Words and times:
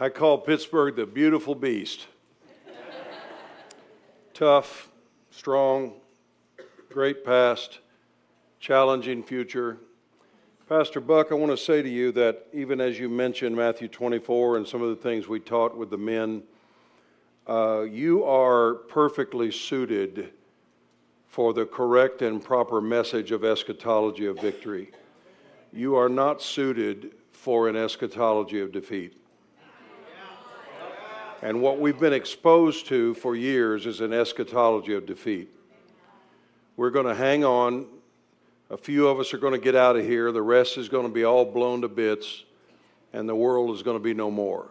I 0.00 0.08
call 0.08 0.38
Pittsburgh 0.38 0.96
the 0.96 1.06
beautiful 1.06 1.54
beast. 1.54 2.08
Tough, 4.32 4.88
strong, 5.30 5.92
great 6.90 7.24
past, 7.24 7.78
challenging 8.58 9.22
future. 9.22 9.78
Pastor 10.68 11.00
Buck, 11.00 11.30
I 11.30 11.36
want 11.36 11.52
to 11.52 11.56
say 11.56 11.80
to 11.80 11.88
you 11.88 12.10
that 12.10 12.48
even 12.52 12.80
as 12.80 12.98
you 12.98 13.08
mentioned 13.08 13.54
Matthew 13.54 13.86
24 13.86 14.56
and 14.56 14.66
some 14.66 14.82
of 14.82 14.88
the 14.88 14.96
things 14.96 15.28
we 15.28 15.38
taught 15.38 15.76
with 15.76 15.90
the 15.90 15.98
men, 15.98 16.42
uh, 17.46 17.82
you 17.82 18.24
are 18.24 18.74
perfectly 18.74 19.52
suited 19.52 20.32
for 21.28 21.52
the 21.52 21.66
correct 21.66 22.20
and 22.20 22.42
proper 22.42 22.80
message 22.80 23.30
of 23.30 23.44
eschatology 23.44 24.26
of 24.26 24.40
victory. 24.40 24.90
You 25.72 25.94
are 25.94 26.08
not 26.08 26.42
suited 26.42 27.12
for 27.30 27.68
an 27.68 27.76
eschatology 27.76 28.60
of 28.60 28.72
defeat. 28.72 29.20
And 31.44 31.60
what 31.60 31.78
we've 31.78 32.00
been 32.00 32.14
exposed 32.14 32.86
to 32.86 33.12
for 33.12 33.36
years 33.36 33.84
is 33.84 34.00
an 34.00 34.14
eschatology 34.14 34.94
of 34.94 35.04
defeat. 35.04 35.50
We're 36.74 36.88
going 36.88 37.04
to 37.04 37.14
hang 37.14 37.44
on. 37.44 37.84
A 38.70 38.78
few 38.78 39.06
of 39.08 39.20
us 39.20 39.34
are 39.34 39.38
going 39.38 39.52
to 39.52 39.58
get 39.58 39.76
out 39.76 39.94
of 39.94 40.06
here. 40.06 40.32
The 40.32 40.40
rest 40.40 40.78
is 40.78 40.88
going 40.88 41.06
to 41.06 41.12
be 41.12 41.22
all 41.22 41.44
blown 41.44 41.82
to 41.82 41.88
bits, 41.88 42.44
and 43.12 43.28
the 43.28 43.34
world 43.34 43.76
is 43.76 43.82
going 43.82 43.98
to 43.98 44.02
be 44.02 44.14
no 44.14 44.30
more. 44.30 44.70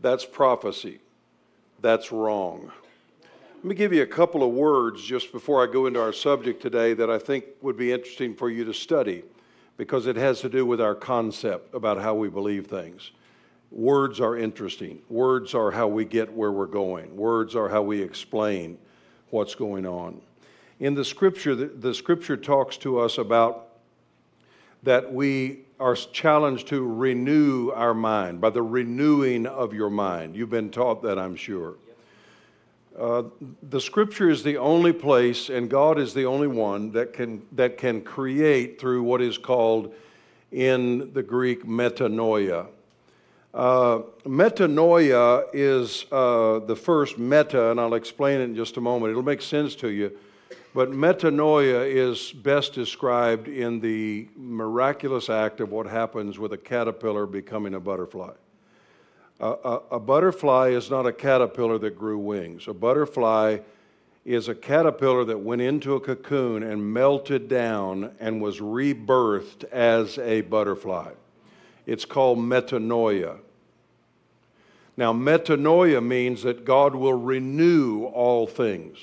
That's 0.00 0.24
prophecy. 0.24 1.00
That's 1.80 2.12
wrong. 2.12 2.70
Let 3.56 3.64
me 3.64 3.74
give 3.74 3.92
you 3.92 4.02
a 4.02 4.06
couple 4.06 4.44
of 4.44 4.52
words 4.52 5.02
just 5.02 5.32
before 5.32 5.68
I 5.68 5.72
go 5.72 5.86
into 5.86 6.00
our 6.00 6.12
subject 6.12 6.62
today 6.62 6.94
that 6.94 7.10
I 7.10 7.18
think 7.18 7.44
would 7.60 7.76
be 7.76 7.90
interesting 7.90 8.36
for 8.36 8.48
you 8.50 8.64
to 8.66 8.72
study 8.72 9.24
because 9.76 10.06
it 10.06 10.14
has 10.14 10.42
to 10.42 10.48
do 10.48 10.64
with 10.64 10.80
our 10.80 10.94
concept 10.94 11.74
about 11.74 12.00
how 12.00 12.14
we 12.14 12.28
believe 12.28 12.68
things. 12.68 13.10
Words 13.72 14.20
are 14.20 14.36
interesting. 14.36 15.00
Words 15.08 15.54
are 15.54 15.70
how 15.70 15.88
we 15.88 16.04
get 16.04 16.30
where 16.30 16.52
we're 16.52 16.66
going. 16.66 17.16
Words 17.16 17.56
are 17.56 17.70
how 17.70 17.80
we 17.80 18.02
explain 18.02 18.76
what's 19.30 19.54
going 19.54 19.86
on. 19.86 20.20
In 20.78 20.94
the 20.94 21.04
scripture, 21.04 21.54
the, 21.54 21.66
the 21.66 21.94
scripture 21.94 22.36
talks 22.36 22.76
to 22.78 22.98
us 22.98 23.16
about 23.16 23.68
that 24.82 25.10
we 25.10 25.60
are 25.80 25.94
challenged 25.94 26.68
to 26.68 26.86
renew 26.86 27.70
our 27.70 27.94
mind 27.94 28.42
by 28.42 28.50
the 28.50 28.62
renewing 28.62 29.46
of 29.46 29.72
your 29.72 29.88
mind. 29.88 30.36
You've 30.36 30.50
been 30.50 30.70
taught 30.70 31.02
that, 31.04 31.18
I'm 31.18 31.34
sure. 31.34 31.76
Uh, 32.98 33.22
the 33.70 33.80
scripture 33.80 34.28
is 34.28 34.42
the 34.42 34.58
only 34.58 34.92
place, 34.92 35.48
and 35.48 35.70
God 35.70 35.98
is 35.98 36.12
the 36.12 36.26
only 36.26 36.46
one 36.46 36.92
that 36.92 37.14
can, 37.14 37.40
that 37.52 37.78
can 37.78 38.02
create 38.02 38.78
through 38.78 39.02
what 39.02 39.22
is 39.22 39.38
called 39.38 39.94
in 40.50 41.10
the 41.14 41.22
Greek 41.22 41.64
metanoia. 41.64 42.66
Uh, 43.54 44.00
metanoia 44.24 45.44
is 45.52 46.06
uh, 46.10 46.58
the 46.60 46.76
first 46.76 47.18
meta, 47.18 47.70
and 47.70 47.78
I'll 47.78 47.94
explain 47.94 48.40
it 48.40 48.44
in 48.44 48.54
just 48.54 48.78
a 48.78 48.80
moment. 48.80 49.10
It'll 49.10 49.22
make 49.22 49.42
sense 49.42 49.74
to 49.76 49.88
you. 49.88 50.16
But 50.74 50.90
metanoia 50.90 51.86
is 51.86 52.32
best 52.32 52.72
described 52.72 53.46
in 53.46 53.80
the 53.80 54.26
miraculous 54.36 55.28
act 55.28 55.60
of 55.60 55.70
what 55.70 55.86
happens 55.86 56.38
with 56.38 56.54
a 56.54 56.56
caterpillar 56.56 57.26
becoming 57.26 57.74
a 57.74 57.80
butterfly. 57.80 58.32
A, 59.38 59.46
a, 59.50 59.82
a 59.92 60.00
butterfly 60.00 60.70
is 60.70 60.90
not 60.90 61.06
a 61.06 61.12
caterpillar 61.12 61.76
that 61.78 61.98
grew 61.98 62.18
wings. 62.18 62.68
A 62.68 62.74
butterfly 62.74 63.58
is 64.24 64.48
a 64.48 64.54
caterpillar 64.54 65.24
that 65.24 65.40
went 65.40 65.60
into 65.60 65.94
a 65.94 66.00
cocoon 66.00 66.62
and 66.62 66.94
melted 66.94 67.48
down 67.48 68.12
and 68.18 68.40
was 68.40 68.60
rebirthed 68.60 69.64
as 69.64 70.16
a 70.18 70.40
butterfly. 70.42 71.10
It's 71.86 72.04
called 72.04 72.38
metanoia. 72.38 73.38
Now, 74.96 75.12
metanoia 75.12 76.04
means 76.04 76.42
that 76.42 76.64
God 76.64 76.94
will 76.94 77.14
renew 77.14 78.04
all 78.04 78.46
things. 78.46 78.98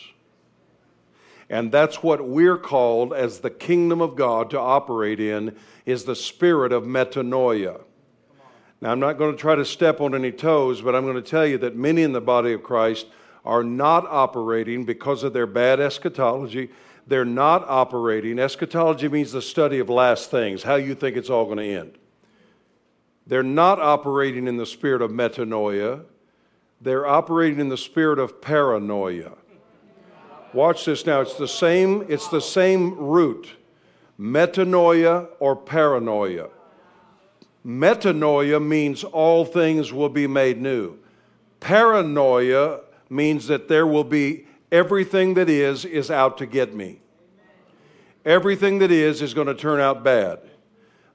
And 1.50 1.72
that's 1.72 2.04
what 2.04 2.28
we're 2.28 2.60
called 2.60 3.12
as 3.12 3.40
the 3.40 3.50
kingdom 3.50 4.02
of 4.02 4.16
God 4.16 4.52
to 4.52 4.60
operate 4.60 5.20
in 5.20 5.56
is 5.86 6.04
the 6.04 6.16
spirit 6.16 6.72
of 6.72 6.84
metanoia. 6.84 7.82
Now, 8.82 8.92
I'm 8.92 9.00
not 9.00 9.18
going 9.18 9.36
to 9.36 9.38
try 9.38 9.56
to 9.56 9.66
step 9.66 10.00
on 10.00 10.14
any 10.14 10.32
toes, 10.32 10.82
but 10.82 10.96
I'm 10.96 11.04
going 11.04 11.16
to 11.16 11.22
tell 11.22 11.46
you 11.46 11.58
that 11.58 11.76
many 11.76 12.04
in 12.04 12.14
the 12.14 12.22
body 12.22 12.54
of 12.54 12.64
Christ 12.64 13.08
are 13.44 13.64
not 13.64 14.06
operating 14.06 14.86
because 14.86 15.24
of 15.24 15.34
their 15.34 15.48
bad 15.48 15.80
eschatology. 15.80 16.70
They're 17.08 17.26
not 17.26 17.68
operating. 17.68 18.38
Eschatology 18.38 19.10
means 19.10 19.32
the 19.32 19.42
study 19.42 19.80
of 19.80 19.90
last 19.90 20.30
things, 20.30 20.62
how 20.64 20.76
you 20.76 20.94
think 20.94 21.18
it's 21.18 21.32
all 21.32 21.46
going 21.46 21.58
to 21.58 21.64
end. 21.64 21.98
They're 23.30 23.44
not 23.44 23.80
operating 23.80 24.48
in 24.48 24.58
the 24.58 24.66
spirit 24.66 25.04
of 25.04 25.12
metanoia, 25.12 26.04
they're 26.82 27.06
operating 27.06 27.60
in 27.60 27.70
the 27.70 27.78
spirit 27.78 28.18
of 28.18 28.42
paranoia. 28.42 29.34
Watch 30.52 30.86
this 30.86 31.06
now. 31.06 31.22
It's 31.22 31.36
the 31.36 31.48
same, 31.48 32.08
it's 32.10 32.28
the 32.30 32.42
same 32.42 32.96
root. 32.96 33.52
Metanoia 34.20 35.28
or 35.40 35.56
paranoia. 35.56 36.50
Metanoia 37.64 38.66
means 38.66 39.04
all 39.04 39.46
things 39.46 39.94
will 39.94 40.10
be 40.10 40.26
made 40.26 40.60
new. 40.60 40.98
Paranoia 41.60 42.80
means 43.12 43.46
that 43.46 43.68
there 43.68 43.86
will 43.86 44.04
be 44.04 44.48
everything 44.72 45.36
that 45.36 45.50
is 45.50 45.86
is 45.86 46.10
out 46.10 46.40
to 46.40 46.48
get 46.48 46.74
me. 46.74 47.00
Everything 48.26 48.80
that 48.80 48.90
is 48.90 49.22
is 49.22 49.36
going 49.36 49.48
to 49.48 49.54
turn 49.54 49.80
out 49.80 50.04
bad. 50.04 50.40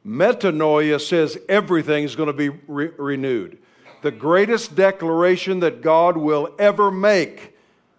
Metanoia 0.06 1.00
says 1.00 1.38
everything 1.48 2.04
is 2.04 2.14
going 2.14 2.26
to 2.26 2.32
be 2.32 2.50
re- 2.50 2.90
renewed. 2.98 3.58
The 4.02 4.10
greatest 4.10 4.74
declaration 4.74 5.60
that 5.60 5.80
God 5.80 6.16
will 6.16 6.54
ever 6.58 6.90
make 6.90 7.56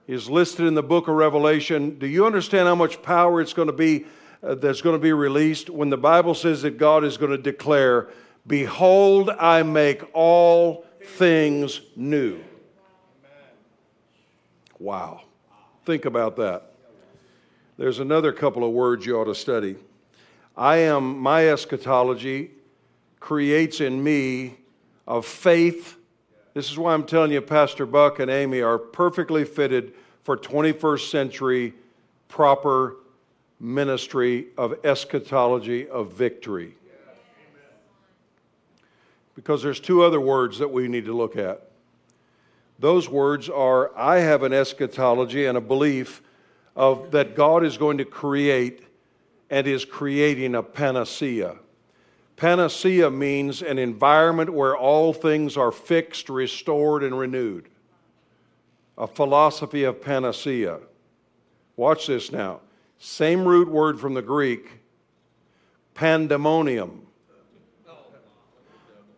is 0.08 0.30
listed 0.30 0.68
in 0.68 0.76
the 0.76 0.84
book 0.84 1.08
of 1.08 1.16
Revelation. 1.16 1.98
Do 1.98 2.06
you 2.06 2.28
understand 2.28 2.68
how 2.68 2.76
much 2.76 3.02
power 3.02 3.42
it's 3.42 3.54
going 3.54 3.68
to 3.68 3.74
be 3.74 4.06
uh, 4.44 4.54
that's 4.56 4.82
going 4.82 4.94
to 4.96 5.02
be 5.02 5.14
released 5.14 5.72
when 5.72 5.90
the 5.90 5.98
Bible 5.98 6.36
says 6.36 6.62
that 6.62 6.78
God 6.78 7.04
is 7.04 7.18
going 7.18 7.32
to 7.32 7.38
declare, 7.40 8.10
Behold, 8.46 9.32
I 9.32 9.64
make 9.64 10.04
all 10.14 10.86
things 11.04 11.82
new? 11.96 12.40
Wow. 14.78 15.24
Think 15.86 16.06
about 16.06 16.36
that. 16.36 16.74
There's 17.78 18.00
another 18.00 18.32
couple 18.32 18.64
of 18.64 18.72
words 18.72 19.06
you 19.06 19.18
ought 19.20 19.26
to 19.26 19.36
study. 19.36 19.78
I 20.58 20.78
am, 20.78 21.20
my 21.20 21.50
eschatology 21.50 22.52
creates 23.20 23.82
in 23.82 24.02
me 24.04 24.56
a 25.08 25.22
faith. 25.22 25.98
This 26.54 26.72
is 26.72 26.78
why 26.78 26.94
I'm 26.94 27.06
telling 27.06 27.32
you, 27.32 27.42
Pastor 27.42 27.86
Buck 27.86 28.20
and 28.20 28.32
Amy 28.32 28.62
are 28.62 28.78
perfectly 28.78 29.44
fitted 29.44 29.94
for 30.24 30.38
21st 30.38 31.10
century 31.10 31.74
proper 32.30 32.96
ministry 33.60 34.48
of 34.58 34.86
eschatology 34.86 35.88
of 35.88 36.14
victory. 36.14 36.76
Because 39.36 39.62
there's 39.62 39.82
two 39.82 40.04
other 40.04 40.22
words 40.22 40.60
that 40.60 40.72
we 40.72 40.88
need 40.88 41.06
to 41.06 41.16
look 41.16 41.36
at. 41.36 41.70
Those 42.80 43.10
words 43.10 43.50
are 43.50 43.96
I 43.98 44.20
have 44.20 44.44
an 44.44 44.54
eschatology 44.54 45.46
and 45.46 45.58
a 45.58 45.62
belief 45.62 46.22
of 46.76 47.12
that 47.12 47.36
God 47.36 47.64
is 47.64 47.78
going 47.78 47.98
to 47.98 48.06
create 48.06 48.84
and 49.50 49.68
is 49.68 49.86
creating 49.86 50.56
a 50.56 50.64
panacea. 50.64 51.56
Panacea 52.36 53.10
means 53.10 53.62
an 53.62 53.78
environment 53.78 54.52
where 54.52 54.76
all 54.76 55.14
things 55.14 55.56
are 55.56 55.72
fixed, 55.72 56.30
restored, 56.30 57.04
and 57.04 57.18
renewed. 57.18 57.70
A 58.98 59.08
philosophy 59.08 59.84
of 59.84 60.02
panacea. 60.02 60.80
Watch 61.76 62.08
this 62.08 62.32
now. 62.32 62.62
Same 62.98 63.46
root 63.46 63.70
word 63.70 64.00
from 64.00 64.14
the 64.14 64.22
Greek, 64.22 64.80
pandemonium. 65.94 67.02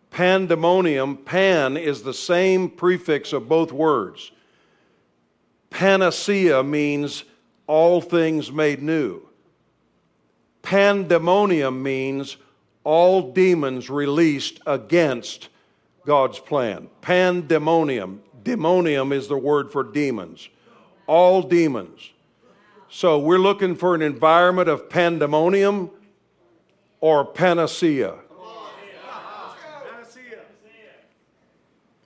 Pandemonium, 0.09 1.17
pan 1.17 1.77
is 1.77 2.01
the 2.01 2.13
same 2.13 2.69
prefix 2.69 3.33
of 3.33 3.47
both 3.47 3.71
words. 3.71 4.31
Panacea 5.69 6.63
means 6.63 7.23
all 7.67 8.01
things 8.01 8.51
made 8.51 8.81
new. 8.81 9.26
Pandemonium 10.67 11.81
means 11.81 12.35
all 12.83 13.31
demons 13.31 13.89
released 13.89 14.59
against 14.67 15.47
God's 16.05 16.39
plan. 16.39 16.89
Pandemonium. 16.99 18.21
Demonium 18.43 19.13
is 19.13 19.29
the 19.29 19.37
word 19.37 19.71
for 19.71 19.81
demons. 19.81 20.49
All 21.05 21.41
demons. 21.41 22.11
So 22.89 23.17
we're 23.17 23.37
looking 23.37 23.77
for 23.77 23.95
an 23.95 24.01
environment 24.01 24.67
of 24.67 24.89
pandemonium 24.89 25.89
or 26.99 27.23
panacea. 27.23 28.15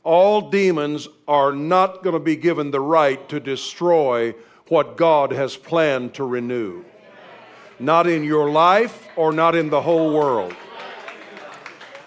All 0.04 0.52
demons 0.52 1.08
are 1.28 1.52
not 1.52 2.04
going 2.04 2.14
to 2.14 2.20
be 2.20 2.36
given 2.36 2.70
the 2.70 2.80
right 2.80 3.28
to 3.30 3.40
destroy 3.40 4.36
what 4.68 4.98
God 4.98 5.32
has 5.32 5.58
planned 5.58 6.14
to 6.14 6.24
renew 6.24 6.86
not 7.82 8.08
in 8.08 8.24
your 8.24 8.50
life 8.50 9.08
or 9.16 9.32
not 9.32 9.56
in 9.56 9.70
the 9.70 9.82
whole 9.82 10.14
world. 10.14 10.56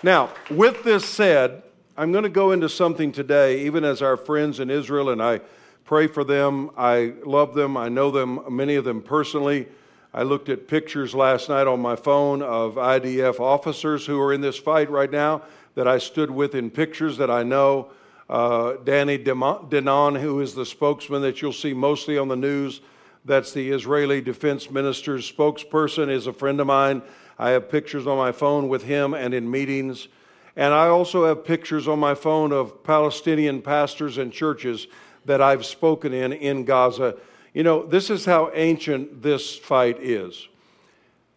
Now, 0.02 0.30
with 0.50 0.84
this 0.84 1.04
said, 1.04 1.62
I'm 1.96 2.12
going 2.12 2.24
to 2.24 2.30
go 2.30 2.52
into 2.52 2.68
something 2.68 3.12
today, 3.12 3.60
even 3.60 3.84
as 3.84 4.02
our 4.02 4.16
friends 4.16 4.60
in 4.60 4.70
Israel, 4.70 5.10
and 5.10 5.22
I 5.22 5.40
pray 5.84 6.06
for 6.06 6.24
them. 6.24 6.70
I 6.76 7.14
love 7.24 7.54
them. 7.54 7.76
I 7.76 7.88
know 7.88 8.10
them, 8.10 8.40
many 8.48 8.74
of 8.74 8.84
them 8.84 9.02
personally. 9.02 9.68
I 10.12 10.22
looked 10.22 10.48
at 10.48 10.68
pictures 10.68 11.14
last 11.14 11.48
night 11.48 11.66
on 11.66 11.80
my 11.80 11.96
phone 11.96 12.40
of 12.42 12.74
IDF 12.74 13.40
officers 13.40 14.06
who 14.06 14.20
are 14.20 14.32
in 14.32 14.40
this 14.40 14.56
fight 14.56 14.90
right 14.90 15.10
now 15.10 15.42
that 15.74 15.88
I 15.88 15.98
stood 15.98 16.30
with 16.30 16.54
in 16.54 16.70
pictures 16.70 17.16
that 17.18 17.30
I 17.30 17.42
know. 17.42 17.90
Uh, 18.28 18.74
Danny 18.84 19.18
Danon, 19.18 20.20
who 20.20 20.40
is 20.40 20.54
the 20.54 20.64
spokesman 20.64 21.22
that 21.22 21.42
you'll 21.42 21.52
see 21.52 21.74
mostly 21.74 22.16
on 22.16 22.28
the 22.28 22.36
news, 22.36 22.80
that's 23.24 23.52
the 23.52 23.70
Israeli 23.70 24.20
defense 24.20 24.70
minister's 24.70 25.30
spokesperson, 25.30 26.10
is 26.10 26.26
a 26.26 26.32
friend 26.32 26.60
of 26.60 26.66
mine. 26.66 27.02
I 27.38 27.50
have 27.50 27.70
pictures 27.70 28.06
on 28.06 28.18
my 28.18 28.32
phone 28.32 28.68
with 28.68 28.84
him 28.84 29.14
and 29.14 29.32
in 29.32 29.50
meetings. 29.50 30.08
And 30.56 30.72
I 30.72 30.88
also 30.88 31.26
have 31.26 31.44
pictures 31.44 31.88
on 31.88 31.98
my 31.98 32.14
phone 32.14 32.52
of 32.52 32.84
Palestinian 32.84 33.60
pastors 33.62 34.18
and 34.18 34.32
churches 34.32 34.86
that 35.24 35.40
I've 35.40 35.64
spoken 35.64 36.12
in 36.12 36.32
in 36.32 36.64
Gaza. 36.64 37.16
You 37.54 37.62
know, 37.62 37.84
this 37.84 38.10
is 38.10 38.24
how 38.24 38.50
ancient 38.54 39.22
this 39.22 39.56
fight 39.56 39.98
is. 40.00 40.48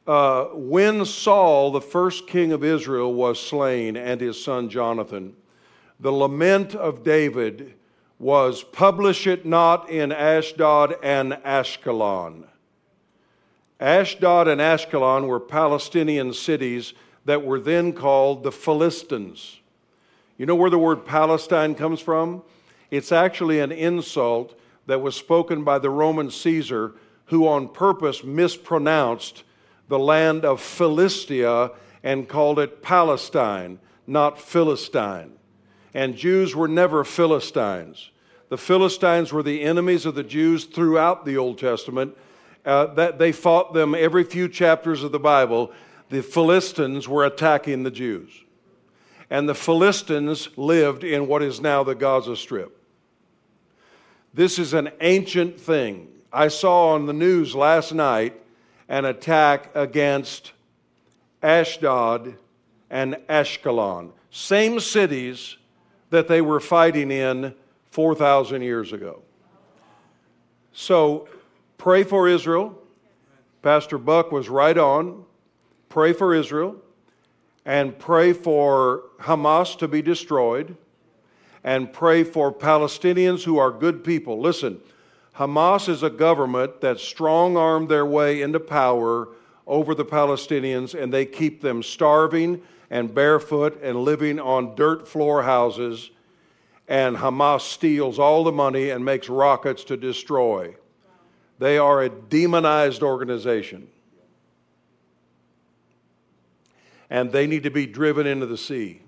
Uh, 0.06 0.46
when 0.54 1.04
Saul, 1.06 1.72
the 1.72 1.82
first 1.82 2.28
king 2.28 2.52
of 2.52 2.64
Israel, 2.64 3.14
was 3.14 3.40
slain 3.40 3.98
and 3.98 4.22
his 4.22 4.42
son 4.42 4.70
Jonathan, 4.70 5.36
the 6.00 6.12
lament 6.12 6.76
of 6.76 7.04
David 7.04 7.74
was 8.20 8.64
publish 8.64 9.28
it 9.28 9.46
not 9.46 9.90
in 9.90 10.12
Ashdod 10.12 10.96
and 11.04 11.34
Ashkelon. 11.34 12.46
Ashdod 13.80 14.48
and 14.48 14.60
Ashkelon 14.60 15.28
were 15.28 15.40
Palestinian 15.40 16.34
cities 16.34 16.94
that 17.26 17.46
were 17.46 17.60
then 17.60 17.94
called 17.94 18.44
the 18.44 18.52
Philistines. 18.52 19.60
You 20.38 20.46
know 20.46 20.56
where 20.56 20.70
the 20.70 20.80
word 20.80 21.06
Palestine 21.06 21.76
comes 21.76 22.00
from? 22.00 22.42
It's 22.90 23.12
actually 23.12 23.60
an 23.60 23.72
insult 23.72 24.58
that 24.88 25.02
was 25.02 25.16
spoken 25.16 25.64
by 25.64 25.78
the 25.78 25.90
Roman 25.90 26.32
Caesar, 26.32 26.94
who 27.26 27.48
on 27.48 27.68
purpose 27.68 28.24
mispronounced 28.24 29.44
the 29.90 30.00
land 30.00 30.46
of 30.46 30.62
Philistia 30.62 31.72
and 32.02 32.28
called 32.28 32.60
it 32.60 32.82
Palestine, 32.82 33.80
not 34.08 34.40
Philistine. 34.40 35.34
And 35.94 36.16
Jews 36.16 36.56
were 36.56 36.68
never 36.68 37.04
Philistines. 37.04 38.12
The 38.50 38.58
Philistines 38.58 39.34
were 39.34 39.44
the 39.44 39.62
enemies 39.62 40.06
of 40.06 40.16
the 40.16 40.24
Jews 40.24 40.66
throughout 40.66 41.26
the 41.26 41.38
Old 41.38 41.58
Testament. 41.58 42.16
Uh, 42.66 42.94
that 42.96 43.18
they 43.18 43.32
fought 43.32 43.74
them 43.74 43.96
every 43.96 44.26
few 44.26 44.50
chapters 44.50 45.02
of 45.02 45.14
the 45.14 45.20
Bible 45.20 45.72
the 46.10 46.22
Philistines 46.22 47.08
were 47.08 47.26
attacking 47.26 47.84
the 47.84 47.92
Jews. 47.92 48.32
And 49.30 49.48
the 49.48 49.56
Philistines 49.56 50.50
lived 50.58 51.04
in 51.04 51.28
what 51.28 51.44
is 51.44 51.60
now 51.60 51.84
the 51.84 51.96
Gaza 51.96 52.36
Strip. 52.36 52.74
This 54.34 54.58
is 54.58 54.74
an 54.74 54.92
ancient 55.02 55.60
thing. 55.60 56.08
I 56.32 56.48
saw 56.48 56.94
on 56.94 57.08
the 57.08 57.14
news 57.14 57.56
last 57.56 57.94
night 57.94 58.40
an 58.88 59.04
attack 59.04 59.70
against 59.76 60.54
Ashdod 61.44 62.36
and 62.90 63.16
Ashkelon, 63.28 64.12
same 64.32 64.80
cities 64.80 65.58
that 66.10 66.28
they 66.28 66.42
were 66.42 66.60
fighting 66.60 67.12
in 67.12 67.54
4,000 67.92 68.62
years 68.62 68.94
ago. 68.94 69.22
So 70.72 71.28
pray 71.78 72.04
for 72.04 72.28
Israel. 72.28 72.78
Pastor 73.62 73.98
Buck 73.98 74.32
was 74.32 74.50
right 74.50 74.78
on 74.78 75.26
pray 75.90 76.14
for 76.14 76.34
Israel 76.34 76.76
and 77.66 77.98
pray 77.98 78.34
for 78.34 79.04
Hamas 79.22 79.78
to 79.80 79.88
be 79.88 80.02
destroyed 80.02 80.76
and 81.64 81.92
pray 81.92 82.24
for 82.24 82.54
Palestinians 82.54 83.44
who 83.44 83.58
are 83.58 83.72
good 83.72 84.04
people. 84.04 84.40
Listen, 84.40 84.80
Hamas 85.36 85.90
is 85.90 86.04
a 86.04 86.10
government 86.10 86.82
that 86.82 87.00
strong 87.00 87.58
armed 87.58 87.90
their 87.90 88.06
way 88.06 88.42
into 88.42 88.60
power 88.60 89.30
over 89.66 89.94
the 89.94 90.06
Palestinians 90.06 90.94
and 90.94 91.14
they 91.14 91.26
keep 91.26 91.62
them 91.62 91.84
starving 91.84 92.62
and 92.90 93.14
barefoot 93.14 93.82
and 93.82 93.98
living 94.00 94.40
on 94.40 94.76
dirt 94.76 95.08
floor 95.08 95.44
houses. 95.44 96.12
And 96.88 97.18
Hamas 97.18 97.62
steals 97.62 98.18
all 98.18 98.44
the 98.44 98.52
money 98.52 98.90
and 98.92 99.04
makes 99.04 99.28
rockets 99.30 99.84
to 99.86 99.98
destroy. 99.98 100.76
They 101.60 101.78
are 101.78 102.02
a 102.02 102.10
demonized 102.10 103.04
organization. 103.04 103.90
and 107.10 107.32
they 107.32 107.48
need 107.48 107.64
to 107.64 107.72
be 107.72 107.86
driven 107.86 108.28
into 108.28 108.46
the 108.46 108.58
sea. 108.58 109.02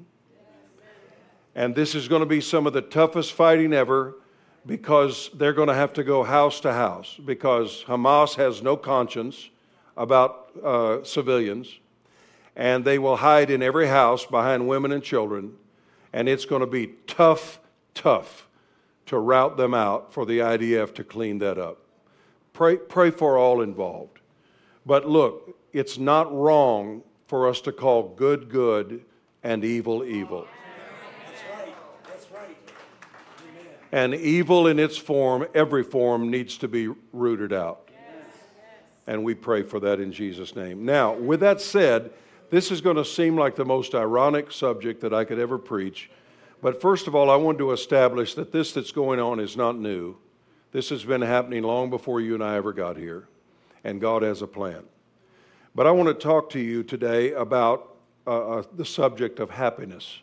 And 1.56 1.76
this 1.76 1.96
is 1.96 2.08
going 2.08 2.22
to 2.22 2.26
be 2.26 2.42
some 2.42 2.68
of 2.68 2.74
the 2.74 2.82
toughest 2.82 3.34
fighting 3.34 3.74
ever 3.74 4.16
because 4.66 5.30
they're 5.34 5.54
going 5.54 5.68
to 5.68 5.74
have 5.74 5.94
to 5.94 6.04
go 6.04 6.24
house 6.24 6.60
to 6.62 6.72
house 6.72 7.20
because 7.26 7.84
Hamas 7.88 8.36
has 8.36 8.62
no 8.62 8.78
conscience 8.78 9.50
about 9.98 10.52
uh, 10.64 11.04
civilians 11.04 11.80
and 12.56 12.84
they 12.86 13.00
will 13.00 13.18
hide 13.18 13.50
in 13.50 13.64
every 13.64 13.88
house 13.88 14.26
behind 14.26 14.68
women 14.68 14.92
and 14.92 15.04
children. 15.04 15.54
And 16.12 16.28
it's 16.28 16.46
going 16.46 16.62
to 16.62 16.68
be 16.68 16.96
tough, 17.08 17.60
tough 17.94 18.48
to 19.06 19.18
rout 19.18 19.58
them 19.58 19.74
out 19.74 20.14
for 20.14 20.26
the 20.26 20.40
IDF 20.40 20.94
to 20.96 21.04
clean 21.04 21.40
that 21.40 21.58
up. 21.58 21.80
Pray, 22.54 22.78
pray 22.78 23.12
for 23.12 23.38
all 23.38 23.62
involved. 23.62 24.20
But 24.86 25.08
look, 25.08 25.58
it's 25.74 25.98
not 25.98 26.34
wrong 26.34 27.04
for 27.28 27.48
us 27.48 27.62
to 27.62 27.72
call 27.72 28.10
good 28.16 28.50
good 28.50 29.06
and 29.44 29.64
evil 29.64 30.04
evil. 30.04 30.48
That's 31.26 31.66
right. 31.66 31.76
That's 32.08 32.32
right. 32.32 32.58
And 33.92 34.14
evil 34.16 34.68
in 34.68 34.80
its 34.80 34.98
form, 34.98 35.48
every 35.54 35.84
form, 35.84 36.30
needs 36.30 36.58
to 36.58 36.68
be 36.68 36.90
rooted 37.14 37.54
out. 37.54 37.90
Yes. 37.92 38.36
And 39.08 39.24
we 39.24 39.36
pray 39.36 39.64
for 39.64 39.80
that 39.80 40.00
in 40.00 40.12
Jesus' 40.12 40.56
name. 40.56 40.86
Now, 40.86 41.14
with 41.14 41.40
that 41.42 41.62
said, 41.62 42.12
this 42.50 42.72
is 42.72 42.82
going 42.82 42.96
to 42.96 43.06
seem 43.06 43.38
like 43.38 43.56
the 43.56 43.66
most 43.66 43.94
ironic 43.96 44.52
subject 44.52 45.02
that 45.02 45.14
I 45.14 45.24
could 45.24 45.40
ever 45.40 45.58
preach. 45.58 46.10
But 46.62 46.82
first 46.82 47.08
of 47.08 47.16
all, 47.16 47.30
I 47.30 47.36
want 47.36 47.58
to 47.60 47.72
establish 47.72 48.34
that 48.36 48.52
this 48.52 48.74
that's 48.74 48.92
going 48.92 49.20
on 49.20 49.40
is 49.40 49.56
not 49.56 49.78
new. 49.78 50.18
This 50.72 50.90
has 50.90 51.04
been 51.04 51.22
happening 51.22 51.64
long 51.64 51.90
before 51.90 52.22
you 52.22 52.34
and 52.34 52.44
I 52.44 52.56
ever 52.56 52.74
got 52.74 52.98
here. 52.98 53.28
And 53.84 54.02
God 54.02 54.24
has 54.24 54.42
a 54.42 54.48
plan. 54.48 54.84
But 55.74 55.88
I 55.88 55.92
want 55.92 56.10
to 56.10 56.14
talk 56.14 56.50
to 56.52 56.60
you 56.60 56.84
today 56.84 57.32
about 57.32 57.96
uh, 58.28 58.58
uh, 58.58 58.64
the 58.76 58.86
subject 58.86 59.40
of 59.40 59.50
happiness. 59.50 60.20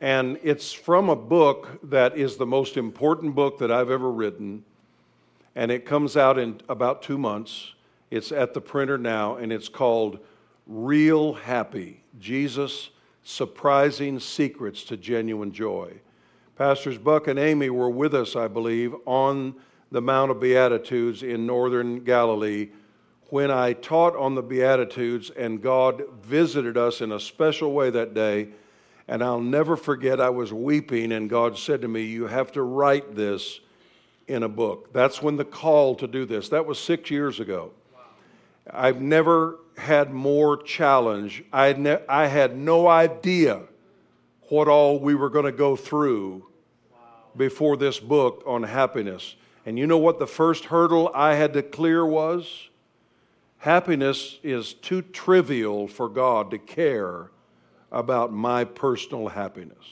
And 0.00 0.38
it's 0.42 0.72
from 0.72 1.10
a 1.10 1.16
book 1.16 1.78
that 1.84 2.16
is 2.16 2.36
the 2.36 2.46
most 2.46 2.76
important 2.76 3.34
book 3.34 3.58
that 3.58 3.70
I've 3.70 3.90
ever 3.90 4.10
written. 4.10 4.64
And 5.54 5.70
it 5.70 5.84
comes 5.84 6.16
out 6.16 6.38
in 6.38 6.60
about 6.68 7.02
two 7.02 7.18
months. 7.18 7.74
It's 8.10 8.32
at 8.32 8.54
the 8.54 8.60
printer 8.60 8.98
now, 8.98 9.36
and 9.36 9.52
it's 9.52 9.68
called 9.68 10.18
Real 10.70 11.32
Happy 11.32 12.04
Jesus 12.20 12.90
Surprising 13.24 14.20
Secrets 14.20 14.84
to 14.84 14.96
Genuine 14.96 15.50
Joy. 15.50 15.94
Pastors 16.56 16.96
Buck 16.96 17.26
and 17.26 17.40
Amy 17.40 17.70
were 17.70 17.90
with 17.90 18.14
us, 18.14 18.36
I 18.36 18.46
believe, 18.46 18.94
on 19.04 19.56
the 19.90 20.00
Mount 20.00 20.30
of 20.30 20.38
Beatitudes 20.38 21.24
in 21.24 21.44
northern 21.44 22.04
Galilee 22.04 22.68
when 23.30 23.50
I 23.50 23.72
taught 23.72 24.14
on 24.14 24.36
the 24.36 24.44
Beatitudes 24.44 25.30
and 25.30 25.60
God 25.60 26.04
visited 26.22 26.76
us 26.76 27.00
in 27.00 27.10
a 27.10 27.18
special 27.18 27.72
way 27.72 27.90
that 27.90 28.14
day. 28.14 28.50
And 29.08 29.24
I'll 29.24 29.40
never 29.40 29.76
forget, 29.76 30.20
I 30.20 30.30
was 30.30 30.52
weeping, 30.52 31.10
and 31.10 31.28
God 31.28 31.58
said 31.58 31.82
to 31.82 31.88
me, 31.88 32.02
You 32.02 32.28
have 32.28 32.52
to 32.52 32.62
write 32.62 33.16
this 33.16 33.58
in 34.28 34.44
a 34.44 34.48
book. 34.48 34.92
That's 34.92 35.20
when 35.20 35.34
the 35.34 35.44
call 35.44 35.96
to 35.96 36.06
do 36.06 36.24
this, 36.24 36.48
that 36.50 36.64
was 36.64 36.78
six 36.78 37.10
years 37.10 37.40
ago. 37.40 37.72
I've 38.72 39.00
never 39.00 39.58
had 39.76 40.12
more 40.12 40.56
challenge. 40.62 41.44
I 41.52 41.66
had, 41.66 41.78
ne- 41.78 42.02
I 42.08 42.26
had 42.26 42.56
no 42.56 42.86
idea 42.86 43.62
what 44.48 44.68
all 44.68 44.98
we 44.98 45.14
were 45.14 45.30
going 45.30 45.44
to 45.44 45.52
go 45.52 45.76
through 45.76 46.46
before 47.36 47.76
this 47.76 47.98
book 47.98 48.42
on 48.46 48.62
happiness. 48.64 49.36
And 49.64 49.78
you 49.78 49.86
know 49.86 49.98
what 49.98 50.18
the 50.18 50.26
first 50.26 50.66
hurdle 50.66 51.10
I 51.14 51.34
had 51.34 51.52
to 51.54 51.62
clear 51.62 52.04
was? 52.04 52.68
Happiness 53.58 54.38
is 54.42 54.72
too 54.72 55.02
trivial 55.02 55.86
for 55.86 56.08
God 56.08 56.50
to 56.50 56.58
care 56.58 57.30
about 57.92 58.32
my 58.32 58.64
personal 58.64 59.28
happiness. 59.28 59.84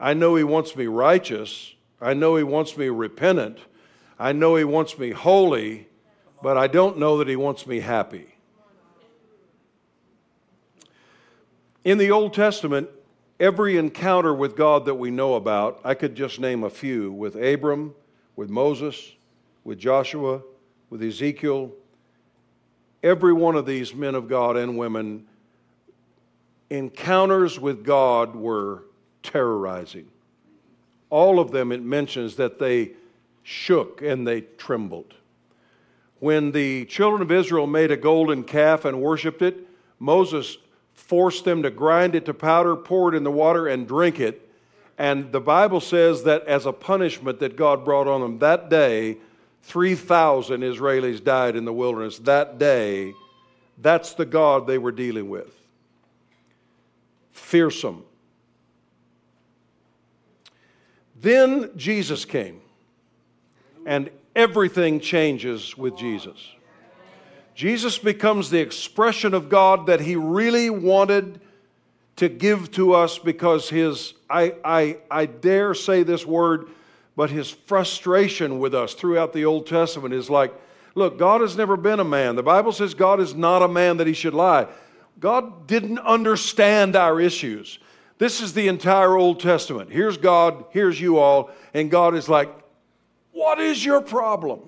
I 0.00 0.14
know 0.14 0.34
He 0.36 0.44
wants 0.44 0.74
me 0.74 0.86
righteous. 0.86 1.74
I 2.00 2.14
know 2.14 2.36
He 2.36 2.44
wants 2.44 2.76
me 2.76 2.88
repentant. 2.88 3.58
I 4.18 4.32
know 4.32 4.56
He 4.56 4.64
wants 4.64 4.98
me 4.98 5.10
holy, 5.10 5.88
but 6.42 6.56
I 6.56 6.66
don't 6.66 6.98
know 6.98 7.18
that 7.18 7.28
He 7.28 7.36
wants 7.36 7.66
me 7.66 7.80
happy. 7.80 8.34
In 11.84 11.98
the 11.98 12.10
Old 12.10 12.34
Testament, 12.34 12.88
every 13.40 13.76
encounter 13.76 14.34
with 14.34 14.56
God 14.56 14.84
that 14.86 14.94
we 14.96 15.10
know 15.10 15.34
about, 15.34 15.80
I 15.84 15.94
could 15.94 16.14
just 16.14 16.40
name 16.40 16.64
a 16.64 16.70
few 16.70 17.12
with 17.12 17.34
Abram, 17.36 17.94
with 18.36 18.50
Moses, 18.50 19.14
with 19.64 19.78
Joshua, 19.78 20.42
with 20.90 21.02
Ezekiel, 21.02 21.72
every 23.02 23.32
one 23.32 23.54
of 23.54 23.66
these 23.66 23.94
men 23.94 24.14
of 24.14 24.28
God 24.28 24.56
and 24.56 24.78
women 24.78 25.26
encounters 26.70 27.58
with 27.58 27.84
God 27.84 28.36
were 28.36 28.84
terrorizing. 29.22 30.08
All 31.10 31.40
of 31.40 31.50
them, 31.50 31.72
it 31.72 31.82
mentions 31.82 32.36
that 32.36 32.58
they 32.58 32.92
shook 33.42 34.02
and 34.02 34.26
they 34.26 34.42
trembled. 34.42 35.14
When 36.20 36.52
the 36.52 36.84
children 36.86 37.22
of 37.22 37.30
Israel 37.30 37.66
made 37.66 37.90
a 37.90 37.96
golden 37.96 38.44
calf 38.44 38.84
and 38.84 39.00
worshiped 39.00 39.42
it, 39.42 39.68
Moses 39.98 40.58
forced 40.92 41.44
them 41.44 41.62
to 41.62 41.70
grind 41.70 42.14
it 42.14 42.24
to 42.26 42.34
powder, 42.34 42.74
pour 42.74 43.12
it 43.12 43.16
in 43.16 43.24
the 43.24 43.30
water, 43.30 43.68
and 43.68 43.86
drink 43.86 44.18
it. 44.18 44.50
And 44.98 45.30
the 45.30 45.40
Bible 45.40 45.80
says 45.80 46.24
that 46.24 46.44
as 46.46 46.66
a 46.66 46.72
punishment 46.72 47.38
that 47.38 47.56
God 47.56 47.84
brought 47.84 48.08
on 48.08 48.20
them 48.20 48.38
that 48.40 48.68
day, 48.68 49.18
3,000 49.62 50.62
Israelis 50.62 51.22
died 51.22 51.54
in 51.54 51.64
the 51.64 51.72
wilderness. 51.72 52.18
That 52.18 52.58
day, 52.58 53.14
that's 53.80 54.14
the 54.14 54.26
God 54.26 54.66
they 54.66 54.78
were 54.78 54.92
dealing 54.92 55.28
with. 55.28 55.54
Fearsome. 57.30 58.02
Then 61.20 61.70
Jesus 61.76 62.24
came, 62.24 62.60
and 63.86 64.10
everything 64.38 65.00
changes 65.00 65.76
with 65.76 65.96
Jesus. 65.96 66.54
Jesus 67.56 67.98
becomes 67.98 68.50
the 68.50 68.60
expression 68.60 69.34
of 69.34 69.48
God 69.48 69.86
that 69.86 70.00
he 70.00 70.14
really 70.14 70.70
wanted 70.70 71.40
to 72.14 72.28
give 72.28 72.70
to 72.70 72.94
us 72.94 73.18
because 73.18 73.68
his, 73.68 74.14
I, 74.30 74.54
I, 74.64 74.98
I 75.10 75.26
dare 75.26 75.74
say 75.74 76.04
this 76.04 76.24
word, 76.24 76.68
but 77.16 77.30
his 77.30 77.50
frustration 77.50 78.60
with 78.60 78.76
us 78.76 78.94
throughout 78.94 79.32
the 79.32 79.44
Old 79.44 79.66
Testament 79.66 80.14
is 80.14 80.30
like, 80.30 80.54
look, 80.94 81.18
God 81.18 81.40
has 81.40 81.56
never 81.56 81.76
been 81.76 81.98
a 81.98 82.04
man. 82.04 82.36
The 82.36 82.42
Bible 82.44 82.70
says 82.70 82.94
God 82.94 83.18
is 83.18 83.34
not 83.34 83.62
a 83.62 83.68
man 83.68 83.96
that 83.96 84.06
he 84.06 84.12
should 84.12 84.34
lie. 84.34 84.68
God 85.18 85.66
didn't 85.66 85.98
understand 85.98 86.94
our 86.94 87.20
issues. 87.20 87.80
This 88.18 88.40
is 88.40 88.52
the 88.52 88.68
entire 88.68 89.16
Old 89.16 89.40
Testament. 89.40 89.90
Here's 89.90 90.16
God, 90.16 90.64
here's 90.70 91.00
you 91.00 91.18
all, 91.18 91.50
and 91.74 91.90
God 91.90 92.14
is 92.14 92.28
like, 92.28 92.54
What 93.38 93.60
is 93.60 93.84
your 93.84 94.00
problem? 94.00 94.58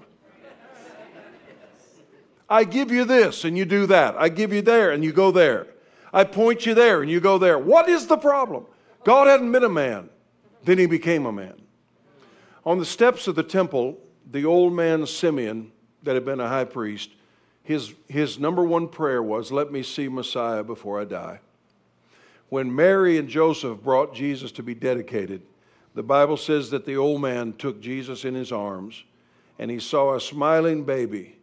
I 2.49 2.62
give 2.62 2.93
you 2.93 3.05
this 3.05 3.45
and 3.45 3.59
you 3.59 3.65
do 3.65 3.87
that. 3.87 4.15
I 4.17 4.29
give 4.29 4.53
you 4.53 4.62
there 4.62 4.93
and 4.93 5.03
you 5.03 5.12
go 5.12 5.33
there. 5.33 5.67
I 6.12 6.23
point 6.23 6.67
you 6.67 6.75
there 6.75 7.03
and 7.03 7.11
you 7.11 7.19
go 7.19 7.37
there. 7.37 7.59
What 7.59 7.89
is 7.89 8.07
the 8.07 8.17
problem? 8.17 8.67
God 9.03 9.27
hadn't 9.27 9.50
been 9.50 9.65
a 9.65 9.69
man, 9.69 10.09
then 10.62 10.79
he 10.79 10.87
became 10.87 11.27
a 11.27 11.33
man. 11.33 11.61
On 12.65 12.79
the 12.79 12.85
steps 12.85 13.27
of 13.27 13.35
the 13.35 13.43
temple, 13.43 13.99
the 14.31 14.45
old 14.45 14.73
man 14.73 15.05
Simeon, 15.05 15.73
that 16.05 16.15
had 16.15 16.25
been 16.25 16.39
a 16.39 16.49
high 16.49 16.65
priest, 16.65 17.11
his, 17.65 17.93
his 18.07 18.39
number 18.39 18.62
one 18.62 18.87
prayer 18.87 19.21
was, 19.21 19.50
Let 19.50 19.73
me 19.73 19.83
see 19.83 20.09
Messiah 20.09 20.62
before 20.62 21.00
I 21.00 21.07
die. 21.07 21.41
When 22.50 22.73
Mary 22.73 23.19
and 23.19 23.29
Joseph 23.29 23.83
brought 23.83 24.15
Jesus 24.15 24.53
to 24.53 24.62
be 24.62 24.77
dedicated, 24.77 25.43
the 25.94 26.02
Bible 26.02 26.37
says 26.37 26.70
that 26.70 26.87
the 26.87 26.97
old 26.97 27.20
man 27.20 27.52
took 27.54 27.80
Jesus 27.80 28.25
in 28.25 28.35
his 28.35 28.52
arms 28.52 29.04
and 29.59 29.70
he 29.70 29.78
saw 29.78 30.14
a 30.14 30.20
smiling 30.20 30.85
baby. 30.85 31.37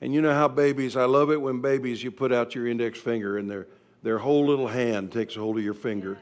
And 0.00 0.14
you 0.14 0.22
know 0.22 0.32
how 0.32 0.48
babies, 0.48 0.96
I 0.96 1.04
love 1.04 1.30
it 1.30 1.40
when 1.40 1.60
babies, 1.60 2.02
you 2.02 2.10
put 2.10 2.32
out 2.32 2.54
your 2.54 2.66
index 2.66 2.98
finger 2.98 3.36
and 3.38 3.50
their, 3.50 3.66
their 4.02 4.18
whole 4.18 4.46
little 4.46 4.68
hand 4.68 5.12
takes 5.12 5.36
a 5.36 5.40
hold 5.40 5.58
of 5.58 5.64
your 5.64 5.74
finger. 5.74 6.18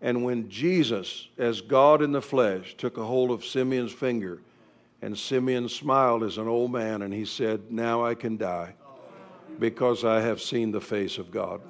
And 0.00 0.24
when 0.24 0.48
Jesus, 0.48 1.28
as 1.36 1.60
God 1.60 2.02
in 2.02 2.12
the 2.12 2.22
flesh, 2.22 2.74
took 2.76 2.96
a 2.96 3.04
hold 3.04 3.30
of 3.30 3.44
Simeon's 3.44 3.92
finger, 3.92 4.40
and 5.02 5.16
Simeon 5.18 5.68
smiled 5.68 6.22
as 6.22 6.38
an 6.38 6.48
old 6.48 6.72
man, 6.72 7.02
and 7.02 7.12
he 7.12 7.24
said, 7.24 7.70
Now 7.70 8.04
I 8.04 8.14
can 8.14 8.36
die 8.36 8.74
because 9.58 10.04
I 10.04 10.20
have 10.20 10.40
seen 10.40 10.70
the 10.70 10.80
face 10.80 11.18
of 11.18 11.30
God. 11.30 11.60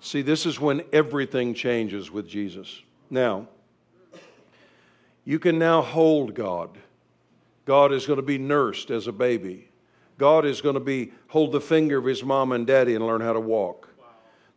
See, 0.00 0.22
this 0.22 0.46
is 0.46 0.60
when 0.60 0.82
everything 0.92 1.54
changes 1.54 2.10
with 2.10 2.28
Jesus. 2.28 2.82
Now, 3.10 3.48
you 5.24 5.38
can 5.38 5.58
now 5.58 5.82
hold 5.82 6.34
God. 6.34 6.78
God 7.64 7.92
is 7.92 8.06
going 8.06 8.18
to 8.18 8.22
be 8.22 8.38
nursed 8.38 8.90
as 8.90 9.06
a 9.06 9.12
baby. 9.12 9.68
God 10.18 10.44
is 10.44 10.60
going 10.60 10.74
to 10.74 10.80
be 10.80 11.12
hold 11.28 11.52
the 11.52 11.60
finger 11.60 11.98
of 11.98 12.04
his 12.04 12.22
mom 12.22 12.52
and 12.52 12.66
daddy 12.66 12.94
and 12.94 13.06
learn 13.06 13.20
how 13.20 13.32
to 13.32 13.40
walk. 13.40 13.88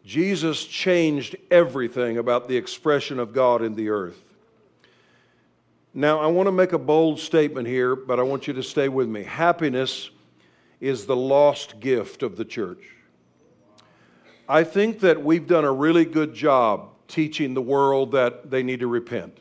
Jesus 0.04 0.66
changed 0.66 1.36
everything 1.52 2.18
about 2.18 2.48
the 2.48 2.56
expression 2.56 3.20
of 3.20 3.34
God 3.34 3.62
in 3.62 3.76
the 3.76 3.90
earth. 3.90 4.24
Now, 5.94 6.20
I 6.20 6.28
want 6.28 6.48
to 6.48 6.52
make 6.52 6.74
a 6.74 6.78
bold 6.78 7.20
statement 7.20 7.68
here, 7.68 7.96
but 7.96 8.20
I 8.20 8.24
want 8.24 8.48
you 8.48 8.54
to 8.54 8.64
stay 8.64 8.88
with 8.88 9.08
me. 9.08 9.24
Happiness 9.24 10.12
is 10.80 11.06
the 11.06 11.16
lost 11.16 11.80
gift 11.80 12.24
of 12.24 12.38
the 12.38 12.46
church. 12.46 12.84
I 14.48 14.64
think 14.64 15.00
that 15.00 15.24
we've 15.24 15.48
done 15.48 15.66
a 15.66 15.72
really 15.72 16.06
good 16.06 16.34
job 16.34 16.90
teaching 17.08 17.54
the 17.54 17.62
world 17.62 18.12
that 18.12 18.52
they 18.52 18.64
need 18.64 18.82
to 18.82 18.88
repent. 18.88 19.38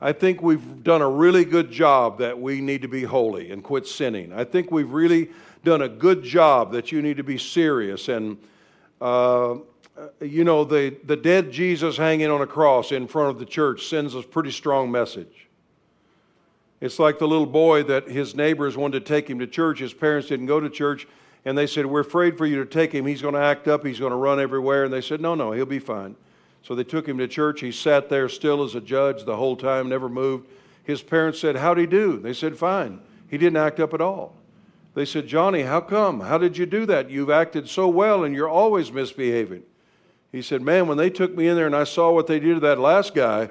I 0.00 0.12
think 0.12 0.42
we've 0.42 0.84
done 0.84 1.02
a 1.02 1.08
really 1.08 1.44
good 1.44 1.70
job 1.70 2.18
that 2.18 2.38
we 2.40 2.60
need 2.60 2.82
to 2.82 2.88
be 2.88 3.02
holy 3.02 3.50
and 3.50 3.62
quit 3.64 3.86
sinning. 3.86 4.32
I 4.32 4.44
think 4.44 4.70
we've 4.70 4.90
really 4.90 5.30
done 5.64 5.82
a 5.82 5.88
good 5.88 6.22
job 6.22 6.72
that 6.72 6.92
you 6.92 7.02
need 7.02 7.16
to 7.16 7.24
be 7.24 7.38
serious 7.38 8.08
and 8.08 8.38
uh, 9.00 9.56
you 10.20 10.44
know, 10.44 10.64
the, 10.64 10.96
the 11.04 11.16
dead 11.16 11.50
Jesus 11.50 11.96
hanging 11.96 12.30
on 12.30 12.40
a 12.40 12.46
cross 12.46 12.92
in 12.92 13.06
front 13.06 13.30
of 13.30 13.38
the 13.38 13.44
church 13.44 13.86
sends 13.86 14.14
a 14.14 14.22
pretty 14.22 14.50
strong 14.50 14.90
message. 14.90 15.48
It's 16.80 16.98
like 16.98 17.18
the 17.18 17.26
little 17.26 17.46
boy 17.46 17.82
that 17.84 18.08
his 18.08 18.36
neighbors 18.36 18.76
wanted 18.76 19.04
to 19.04 19.12
take 19.12 19.28
him 19.28 19.40
to 19.40 19.46
church. 19.46 19.80
His 19.80 19.92
parents 19.92 20.28
didn't 20.28 20.46
go 20.46 20.60
to 20.60 20.70
church, 20.70 21.08
and 21.44 21.58
they 21.58 21.66
said, 21.66 21.86
We're 21.86 22.00
afraid 22.00 22.38
for 22.38 22.46
you 22.46 22.62
to 22.62 22.66
take 22.66 22.92
him. 22.92 23.06
He's 23.06 23.22
going 23.22 23.34
to 23.34 23.40
act 23.40 23.66
up, 23.66 23.84
he's 23.84 23.98
going 23.98 24.12
to 24.12 24.16
run 24.16 24.38
everywhere. 24.38 24.84
And 24.84 24.92
they 24.92 25.00
said, 25.00 25.20
No, 25.20 25.34
no, 25.34 25.50
he'll 25.50 25.66
be 25.66 25.80
fine. 25.80 26.14
So 26.62 26.74
they 26.74 26.84
took 26.84 27.08
him 27.08 27.18
to 27.18 27.28
church. 27.28 27.60
He 27.60 27.72
sat 27.72 28.08
there 28.08 28.28
still 28.28 28.62
as 28.62 28.74
a 28.74 28.80
judge 28.80 29.24
the 29.24 29.36
whole 29.36 29.56
time, 29.56 29.88
never 29.88 30.08
moved. 30.08 30.48
His 30.84 31.02
parents 31.02 31.40
said, 31.40 31.56
How'd 31.56 31.78
he 31.78 31.86
do? 31.86 32.18
They 32.18 32.32
said, 32.32 32.56
Fine. 32.56 33.00
He 33.28 33.38
didn't 33.38 33.58
act 33.58 33.78
up 33.78 33.94
at 33.94 34.00
all. 34.00 34.34
They 34.94 35.04
said, 35.04 35.26
Johnny, 35.26 35.62
how 35.62 35.80
come? 35.80 36.20
How 36.20 36.38
did 36.38 36.56
you 36.56 36.66
do 36.66 36.86
that? 36.86 37.10
You've 37.10 37.30
acted 37.30 37.68
so 37.68 37.88
well 37.88 38.24
and 38.24 38.34
you're 38.34 38.48
always 38.48 38.90
misbehaving. 38.90 39.62
He 40.32 40.42
said, 40.42 40.62
Man, 40.62 40.86
when 40.88 40.98
they 40.98 41.10
took 41.10 41.36
me 41.36 41.48
in 41.48 41.56
there 41.56 41.66
and 41.66 41.76
I 41.76 41.84
saw 41.84 42.10
what 42.10 42.26
they 42.26 42.40
did 42.40 42.54
to 42.54 42.60
that 42.60 42.78
last 42.78 43.14
guy, 43.14 43.50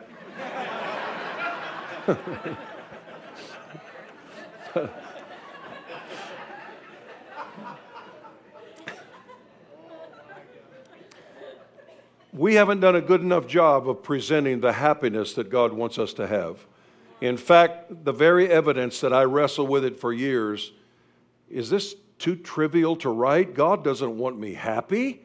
we 12.38 12.56
haven't 12.56 12.79
done 12.79 12.96
a 12.96 13.01
good 13.01 13.22
enough 13.22 13.48
job 13.48 13.89
of 13.89 14.03
presenting 14.03 14.60
the 14.60 14.74
happiness 14.74 15.34
that 15.34 15.50
God 15.50 15.74
wants 15.74 15.98
us 15.98 16.13
to 16.13 16.27
have. 16.27 16.65
In 17.20 17.36
fact, 17.36 18.06
the 18.06 18.12
very 18.12 18.50
evidence 18.50 19.01
that 19.01 19.12
I 19.12 19.24
wrestle 19.24 19.65
with 19.65 19.84
it 19.84 20.00
for 20.00 20.13
years 20.13 20.72
is 21.50 21.70
this 21.70 21.96
too 22.20 22.36
trivial 22.36 22.96
to 22.98 23.10
write? 23.10 23.53
God 23.53 23.84
doesn't 23.84 24.17
want 24.17 24.38
me 24.38 24.53
happy. 24.53 25.24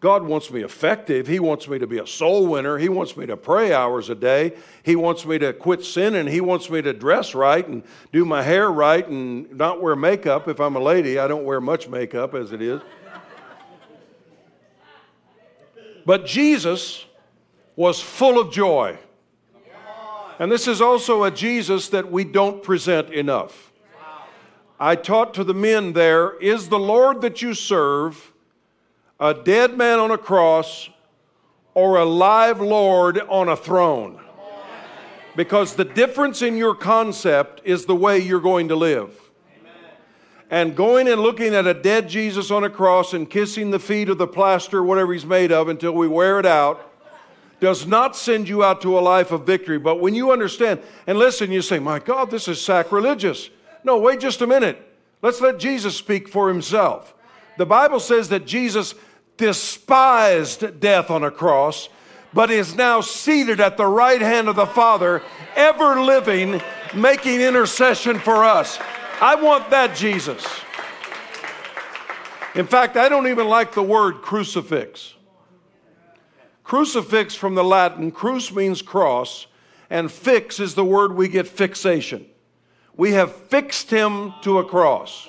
God 0.00 0.22
wants 0.22 0.50
me 0.50 0.62
effective. 0.62 1.26
He 1.26 1.40
wants 1.40 1.66
me 1.66 1.78
to 1.78 1.86
be 1.86 1.98
a 1.98 2.06
soul 2.06 2.46
winner. 2.46 2.76
He 2.76 2.90
wants 2.90 3.16
me 3.16 3.24
to 3.26 3.36
pray 3.36 3.72
hours 3.72 4.10
a 4.10 4.14
day. 4.14 4.52
He 4.82 4.96
wants 4.96 5.24
me 5.24 5.38
to 5.38 5.52
quit 5.54 5.82
sinning. 5.82 6.26
He 6.26 6.42
wants 6.42 6.68
me 6.68 6.82
to 6.82 6.92
dress 6.92 7.34
right 7.34 7.66
and 7.66 7.82
do 8.12 8.24
my 8.24 8.42
hair 8.42 8.70
right 8.70 9.06
and 9.08 9.50
not 9.56 9.80
wear 9.80 9.96
makeup. 9.96 10.46
If 10.46 10.60
I'm 10.60 10.76
a 10.76 10.80
lady, 10.80 11.18
I 11.18 11.26
don't 11.26 11.44
wear 11.44 11.60
much 11.60 11.88
makeup 11.88 12.34
as 12.34 12.52
it 12.52 12.60
is. 12.60 12.82
But 16.06 16.26
Jesus 16.26 17.04
was 17.76 18.00
full 18.00 18.38
of 18.38 18.52
joy. 18.52 18.98
And 20.38 20.50
this 20.50 20.66
is 20.66 20.80
also 20.80 21.24
a 21.24 21.30
Jesus 21.30 21.88
that 21.90 22.10
we 22.10 22.24
don't 22.24 22.62
present 22.62 23.10
enough. 23.10 23.72
I 24.78 24.96
taught 24.96 25.34
to 25.34 25.44
the 25.44 25.54
men 25.54 25.92
there 25.92 26.36
is 26.38 26.68
the 26.68 26.78
Lord 26.78 27.20
that 27.20 27.40
you 27.40 27.54
serve 27.54 28.32
a 29.20 29.32
dead 29.32 29.76
man 29.78 30.00
on 30.00 30.10
a 30.10 30.18
cross 30.18 30.90
or 31.74 31.96
a 31.96 32.04
live 32.04 32.60
Lord 32.60 33.18
on 33.20 33.48
a 33.48 33.56
throne? 33.56 34.20
Because 35.36 35.74
the 35.74 35.84
difference 35.84 36.42
in 36.42 36.56
your 36.56 36.74
concept 36.74 37.60
is 37.64 37.86
the 37.86 37.96
way 37.96 38.18
you're 38.18 38.40
going 38.40 38.68
to 38.68 38.76
live. 38.76 39.18
And 40.50 40.76
going 40.76 41.08
and 41.08 41.20
looking 41.20 41.54
at 41.54 41.66
a 41.66 41.74
dead 41.74 42.08
Jesus 42.08 42.50
on 42.50 42.64
a 42.64 42.70
cross 42.70 43.12
and 43.14 43.28
kissing 43.28 43.70
the 43.70 43.78
feet 43.78 44.08
of 44.08 44.18
the 44.18 44.26
plaster, 44.26 44.82
whatever 44.82 45.12
he's 45.12 45.26
made 45.26 45.50
of, 45.50 45.68
until 45.68 45.92
we 45.92 46.06
wear 46.06 46.38
it 46.38 46.46
out, 46.46 46.90
does 47.60 47.86
not 47.86 48.14
send 48.16 48.48
you 48.48 48.62
out 48.62 48.82
to 48.82 48.98
a 48.98 49.00
life 49.00 49.32
of 49.32 49.46
victory. 49.46 49.78
But 49.78 50.00
when 50.00 50.14
you 50.14 50.32
understand, 50.32 50.80
and 51.06 51.18
listen, 51.18 51.50
you 51.50 51.62
say, 51.62 51.78
My 51.78 51.98
God, 51.98 52.30
this 52.30 52.46
is 52.46 52.60
sacrilegious. 52.60 53.48
No, 53.82 53.98
wait 53.98 54.20
just 54.20 54.42
a 54.42 54.46
minute. 54.46 54.80
Let's 55.22 55.40
let 55.40 55.58
Jesus 55.58 55.96
speak 55.96 56.28
for 56.28 56.48
himself. 56.48 57.14
The 57.56 57.66
Bible 57.66 58.00
says 58.00 58.28
that 58.28 58.46
Jesus 58.46 58.94
despised 59.36 60.80
death 60.80 61.10
on 61.10 61.24
a 61.24 61.30
cross, 61.30 61.88
but 62.32 62.50
is 62.50 62.74
now 62.74 63.00
seated 63.00 63.60
at 63.60 63.76
the 63.76 63.86
right 63.86 64.20
hand 64.20 64.48
of 64.48 64.56
the 64.56 64.66
Father, 64.66 65.22
ever 65.56 66.00
living, 66.02 66.60
making 66.94 67.40
intercession 67.40 68.18
for 68.18 68.44
us. 68.44 68.78
I 69.20 69.36
want 69.36 69.70
that 69.70 69.96
Jesus. 69.96 70.44
In 72.54 72.66
fact, 72.66 72.96
I 72.96 73.08
don't 73.08 73.26
even 73.26 73.48
like 73.48 73.72
the 73.74 73.82
word 73.82 74.22
crucifix. 74.22 75.14
Crucifix 76.62 77.34
from 77.34 77.54
the 77.54 77.64
Latin, 77.64 78.10
crus 78.10 78.54
means 78.54 78.80
cross, 78.80 79.46
and 79.90 80.10
fix 80.10 80.60
is 80.60 80.74
the 80.74 80.84
word 80.84 81.14
we 81.14 81.28
get 81.28 81.46
fixation. 81.46 82.26
We 82.96 83.12
have 83.12 83.34
fixed 83.34 83.90
him 83.90 84.32
to 84.42 84.58
a 84.58 84.64
cross. 84.64 85.28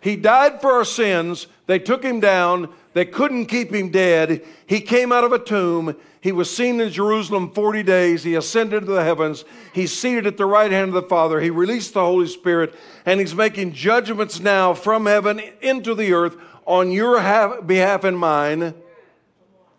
He 0.00 0.16
died 0.16 0.60
for 0.60 0.72
our 0.72 0.84
sins. 0.84 1.46
They 1.66 1.78
took 1.78 2.02
him 2.02 2.20
down. 2.20 2.72
They 2.92 3.04
couldn't 3.04 3.46
keep 3.46 3.72
him 3.72 3.90
dead. 3.90 4.44
He 4.66 4.80
came 4.80 5.12
out 5.12 5.22
of 5.22 5.32
a 5.32 5.38
tomb. 5.38 5.96
He 6.20 6.32
was 6.32 6.54
seen 6.54 6.80
in 6.80 6.90
Jerusalem 6.90 7.52
40 7.52 7.82
days. 7.84 8.24
He 8.24 8.34
ascended 8.34 8.80
to 8.80 8.92
the 8.92 9.04
heavens. 9.04 9.44
He's 9.72 9.96
seated 9.96 10.26
at 10.26 10.36
the 10.36 10.46
right 10.46 10.72
hand 10.72 10.88
of 10.88 10.94
the 10.94 11.02
Father. 11.02 11.40
He 11.40 11.50
released 11.50 11.94
the 11.94 12.00
Holy 12.00 12.26
Spirit, 12.26 12.74
and 13.06 13.20
he's 13.20 13.34
making 13.34 13.72
judgments 13.72 14.40
now 14.40 14.74
from 14.74 15.06
heaven 15.06 15.40
into 15.62 15.94
the 15.94 16.12
earth 16.12 16.36
on 16.66 16.90
your 16.90 17.62
behalf 17.62 18.04
and 18.04 18.18
mine. 18.18 18.74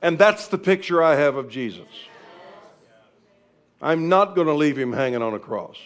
And 0.01 0.18
that's 0.18 0.48
the 0.48 0.58
picture 0.58 1.03
I 1.03 1.15
have 1.15 1.36
of 1.36 1.50
Jesus. 1.50 1.88
I'm 3.82 4.10
not 4.10 4.36
going 4.36 4.48
to 4.48 4.53
leave 4.53 4.77
him 4.77 4.94
hanging 4.94 5.22
on 5.22 5.34
a 5.34 5.39
cross. 5.39 5.77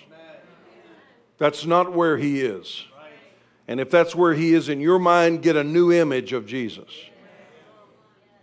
That's 1.38 1.65
not 1.65 1.91
where 1.91 2.17
he 2.17 2.41
is. 2.41 2.86
And 3.67 3.79
if 3.79 3.89
that's 3.89 4.13
where 4.13 4.34
he 4.36 4.53
is 4.53 4.70
in 4.70 4.79
your 4.79 5.00
mind, 5.00 5.41
get 5.41 5.55
a 5.55 5.63
new 5.63 5.91
image 5.91 6.34
of 6.34 6.46
Jesus. 6.46 6.89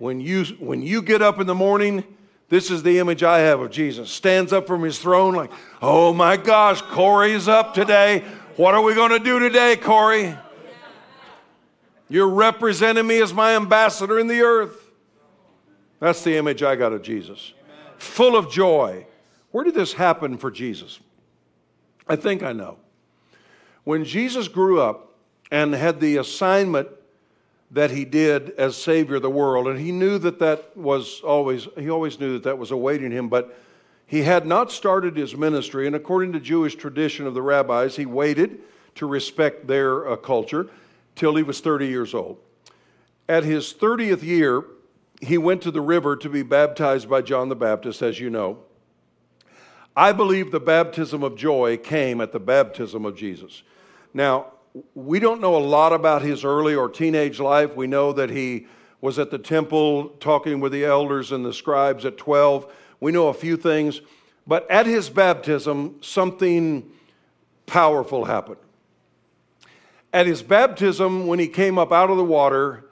When 0.03 0.19
you, 0.19 0.43
when 0.59 0.83
you 0.83 1.01
get 1.01 1.23
up 1.23 1.39
in 1.39 1.47
the 1.47 1.55
morning, 1.55 2.03
this 2.49 2.73
is 2.73 2.83
the 2.83 2.99
image 2.99 3.23
I 3.23 3.39
have 3.39 3.61
of 3.61 3.71
Jesus. 3.71 4.11
Stands 4.11 4.53
up 4.53 4.67
from 4.67 4.83
his 4.83 4.99
throne 4.99 5.33
like, 5.33 5.53
oh 5.81 6.13
my 6.13 6.37
gosh, 6.37 6.83
Corey's 6.83 7.47
up 7.47 7.73
today. 7.73 8.25
What 8.57 8.75
are 8.75 8.83
we 8.83 8.97
going 8.97 9.13
to 9.13 9.21
do 9.21 9.39
today, 9.39 9.77
Corey? 9.77 10.37
You're 12.09 12.31
representing 12.31 13.07
me 13.07 13.23
as 13.23 13.33
my 13.33 13.55
ambassador 13.55 14.19
in 14.19 14.27
the 14.27 14.41
earth. 14.41 14.91
That's 16.01 16.25
the 16.25 16.37
image 16.37 16.65
I 16.65 16.75
got 16.75 16.93
of 16.93 17.03
Jesus. 17.03 17.53
Full 17.99 18.35
of 18.35 18.51
joy. 18.51 19.07
Where 19.53 19.63
did 19.63 19.75
this 19.75 19.93
happen 19.93 20.37
for 20.37 20.51
Jesus? 20.51 20.99
I 22.09 22.17
think 22.17 22.43
I 22.43 22.53
know. 22.53 22.79
When 23.85 24.05
Jesus 24.05 24.49
grew 24.49 24.81
up 24.81 25.15
and 25.53 25.73
had 25.73 26.01
the 26.01 26.17
assignment 26.17 26.89
that 27.73 27.91
he 27.91 28.05
did 28.05 28.51
as 28.59 28.77
Savior 28.77 29.17
of 29.17 29.23
the 29.23 29.31
world, 29.31 29.67
and 29.67 29.79
he 29.79 29.93
knew 29.93 30.19
that 30.19 30.39
that 30.39 30.77
was 30.77 31.21
always, 31.23 31.67
he 31.77 31.89
always 31.89 32.21
knew 32.21 32.35
that 32.35 32.43
that 32.45 32.59
was 32.59 32.71
awaiting 32.71 33.11
him, 33.11 33.29
but 33.29 33.59
he 34.07 34.23
had 34.23 34.47
not 34.47 34.71
started 34.71 35.17
his 35.17 35.35
ministry, 35.35 35.87
and 35.87 35.97
according 35.97 36.35
to 36.35 36.41
Jewish 36.41 36.75
tradition 36.75 37.27
of 37.27 37.33
the 37.33 37.41
rabbis, 37.41 37.97
he 37.97 38.05
waited 38.05 38.61
to 38.97 39.07
respect 39.07 39.67
their 39.67 40.07
uh, 40.07 40.17
culture 40.17 40.69
till 41.17 41.35
he 41.35 41.43
was 41.43 41.61
30 41.61 41.87
years 41.87 42.13
old. 42.13 42.39
At 43.27 43.45
his 43.45 43.73
30th 43.73 44.23
year, 44.23 44.65
he 45.23 45.39
went 45.39 45.63
to 45.63 45.71
the 45.71 45.81
river 45.81 46.15
to 46.17 46.29
be 46.29 46.43
baptized 46.43 47.09
by 47.09 47.23
John 47.23 47.49
the 47.49 47.57
Baptist, 47.57 48.03
as 48.03 48.21
you 48.21 48.29
know. 48.29 48.59
I 49.97 50.13
believe 50.13 50.51
the 50.51 50.61
baptism 50.61 51.23
of 51.23 51.37
joy 51.37 51.79
came 51.79 52.21
at 52.21 52.33
the 52.33 52.41
baptism 52.41 53.07
of 53.07 53.17
Jesus. 53.17 53.63
Now, 54.13 54.53
we 54.95 55.19
don't 55.19 55.41
know 55.41 55.57
a 55.57 55.59
lot 55.59 55.93
about 55.93 56.23
his 56.23 56.45
early 56.45 56.75
or 56.75 56.89
teenage 56.89 57.41
life. 57.41 57.75
We 57.75 57.87
know 57.87 58.13
that 58.13 58.31
he 58.31 58.67
was 59.01 59.19
at 59.19 59.31
the 59.31 59.39
temple 59.39 60.09
talking 60.21 60.61
with 60.61 60.73
the 60.73 60.85
elders 60.85 61.33
and 61.33 61.45
the 61.45 61.53
scribes 61.53 62.05
at 62.05 62.17
12. 62.17 62.73
We 63.01 63.13
know 63.13 63.29
a 63.29 63.35
few 63.35 63.57
things. 63.57 64.01
But 64.47 64.69
at 64.71 64.87
his 64.87 65.09
baptism, 65.11 65.99
something 66.01 66.91
powerful 67.67 68.25
happened. 68.25 68.59
At 70.13 70.27
his 70.27 70.43
baptism, 70.43 71.27
when 71.27 71.39
he 71.39 71.49
came 71.49 71.79
up 71.79 71.93
out 71.93 72.11
of 72.11 72.17
the 72.17 72.25
water, 72.25 72.85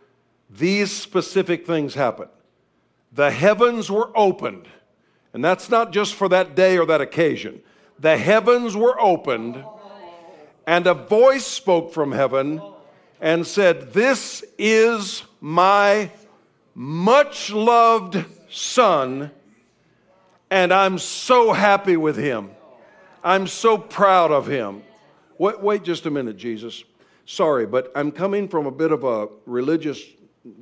these 0.49 0.91
specific 0.91 1.67
things 1.67 1.95
happened. 1.95 2.31
The 3.13 3.31
heavens 3.31 3.91
were 3.91 4.11
opened 4.17 4.69
and 5.33 5.45
that's 5.45 5.71
not 5.71 5.93
just 5.93 6.15
for 6.15 6.29
that 6.29 6.55
day 6.55 6.79
or 6.79 6.87
that 6.87 7.01
occasion. 7.01 7.63
The 7.99 8.17
heavens 8.17 8.75
were 8.75 9.01
opened, 9.01 9.65
and 10.71 10.87
a 10.87 10.95
voice 10.95 11.45
spoke 11.45 11.93
from 11.93 12.13
heaven 12.13 12.63
and 13.21 13.45
said, 13.45 13.93
This 13.93 14.45
is 14.57 15.25
my 15.41 16.13
much 16.77 17.51
loved 17.51 18.25
Son, 18.49 19.33
and 20.49 20.73
I'm 20.73 20.99
so 20.99 21.53
happy 21.53 21.97
with 21.97 22.17
him. 22.17 22.53
I'm 23.25 23.49
so 23.49 23.79
proud 23.79 24.31
of 24.31 24.47
him. 24.47 24.83
Wait, 25.39 25.61
wait 25.61 25.83
just 25.83 26.07
a 26.07 26.11
minute, 26.11 26.37
Jesus. 26.37 26.85
Sorry, 27.27 27.67
but 27.67 27.91
I'm 27.97 28.13
coming 28.13 28.47
from 28.47 28.67
a 28.67 28.71
bit 28.71 28.93
of 28.93 29.03
a 29.03 29.27
religious 29.47 30.01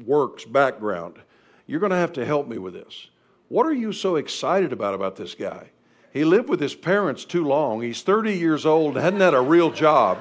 works 0.07 0.47
background. 0.47 1.19
You're 1.67 1.81
going 1.81 1.91
to 1.91 1.97
have 1.97 2.15
to 2.15 2.25
help 2.25 2.49
me 2.49 2.57
with 2.57 2.73
this. 2.73 3.09
What 3.49 3.67
are 3.67 3.75
you 3.75 3.93
so 3.93 4.17
excited 4.17 4.73
about 4.73 4.95
about 4.95 5.17
this 5.17 5.35
guy? 5.35 5.69
He 6.13 6.25
lived 6.25 6.49
with 6.49 6.61
his 6.61 6.75
parents 6.75 7.25
too 7.25 7.45
long. 7.45 7.83
He's 7.83 8.03
30 8.03 8.37
years 8.37 8.65
old 8.65 8.97
hadn't 8.97 9.21
had 9.21 9.35
a 9.35 9.41
real 9.41 9.71
job. 9.71 10.19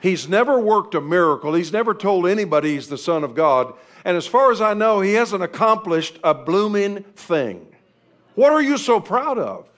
He's 0.00 0.28
never 0.28 0.58
worked 0.58 0.94
a 0.94 1.00
miracle. 1.00 1.54
He's 1.54 1.72
never 1.72 1.94
told 1.94 2.26
anybody 2.26 2.74
he's 2.74 2.88
the 2.88 2.98
Son 2.98 3.22
of 3.22 3.34
God. 3.34 3.74
And 4.04 4.16
as 4.16 4.26
far 4.26 4.50
as 4.50 4.60
I 4.60 4.74
know, 4.74 5.00
he 5.00 5.14
hasn't 5.14 5.42
accomplished 5.42 6.18
a 6.24 6.34
blooming 6.34 7.04
thing. 7.14 7.68
What 8.34 8.52
are 8.52 8.60
you 8.60 8.78
so 8.78 8.98
proud 8.98 9.38
of? 9.38 9.68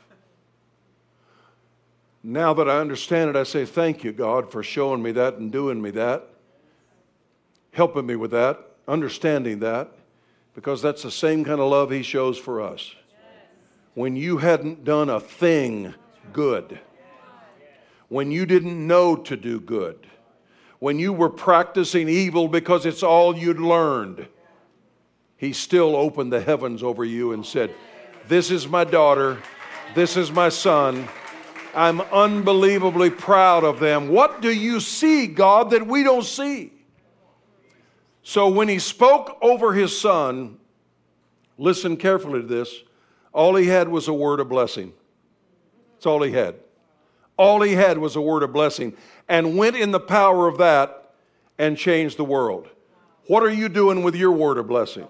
Now 2.23 2.55
that 2.55 2.71
I 2.71 2.79
understand 2.79 3.31
it, 3.31 3.37
I 3.37 3.43
say, 3.43 3.67
Thank 3.67 4.03
you, 4.03 4.13
God, 4.13 4.51
for 4.51 4.63
showing 4.63 5.03
me 5.03 5.13
that 5.13 5.35
and 5.35 5.53
doing 5.53 5.83
me 5.83 5.91
that, 5.91 6.27
helping 7.73 8.07
me 8.07 8.17
with 8.17 8.31
that, 8.31 8.59
understanding 8.89 9.59
that 9.59 9.91
because 10.55 10.81
that's 10.81 11.03
the 11.03 11.11
same 11.11 11.45
kind 11.45 11.61
of 11.61 11.71
love 11.71 11.91
He 11.91 12.03
shows 12.03 12.39
for 12.39 12.63
us. 12.63 12.95
When 13.95 14.17
you 14.17 14.39
hadn't 14.39 14.85
done 14.85 15.09
a 15.09 15.21
thing 15.21 15.95
good, 16.33 16.81
when 18.09 18.31
you 18.31 18.45
didn't 18.45 18.87
know 18.87 19.17
to 19.17 19.37
do 19.37 19.61
good, 19.61 20.07
when 20.81 20.99
you 20.99 21.13
were 21.13 21.31
practicing 21.31 22.09
evil 22.09 22.49
because 22.49 22.85
it's 22.85 23.03
all 23.03 23.37
you'd 23.37 23.61
learned, 23.61 24.27
He 25.37 25.53
still 25.53 25.97
opened 25.97 26.33
the 26.33 26.41
heavens 26.41 26.83
over 26.83 27.05
you 27.05 27.33
and 27.33 27.47
said, 27.47 27.75
This 28.29 28.51
is 28.51 28.67
my 28.67 28.85
daughter, 28.85 29.39
this 29.95 30.17
is 30.17 30.31
my 30.31 30.49
son. 30.49 31.09
I'm 31.75 32.01
unbelievably 32.01 33.11
proud 33.11 33.65
of 33.65 33.81
them. 33.81 34.09
What 34.09 34.41
do 34.41 34.53
you 34.53 34.79
see, 34.79 35.27
God, 35.27 35.71
that 35.71 35.87
we 35.87 36.05
don't 36.05 36.25
see? 36.25 36.73
So 38.23 38.49
when 38.49 38.69
he 38.69 38.79
spoke 38.79 39.37
over 39.43 39.73
his 39.73 39.99
son, 39.99 40.59
listen 41.59 41.97
carefully 41.97 42.41
to 42.41 42.47
this, 42.47 42.83
all 43.35 43.55
he 43.57 43.67
had 43.67 43.89
was 43.89 44.09
a 44.09 44.15
word 44.15 44.41
of 44.41 44.49
blessing. 44.49 44.95
That's 45.93 46.07
all 46.07 46.23
he 46.23 46.33
had. 46.33 46.55
All 47.37 47.61
he 47.61 47.73
had 47.73 47.99
was 47.99 48.17
a 48.17 48.21
word 48.21 48.43
of 48.43 48.53
blessing 48.53 48.97
and 49.29 49.59
went 49.59 49.77
in 49.77 49.91
the 49.91 50.01
power 50.01 50.49
of 50.49 50.57
that 50.59 51.13
and 51.59 51.77
changed 51.77 52.17
the 52.17 52.25
world. 52.25 52.69
What 53.27 53.43
are 53.43 53.53
you 53.53 53.69
doing 53.69 54.03
with 54.03 54.15
your 54.15 54.33
word 54.33 54.57
of 54.57 54.67
blessing? 54.67 55.09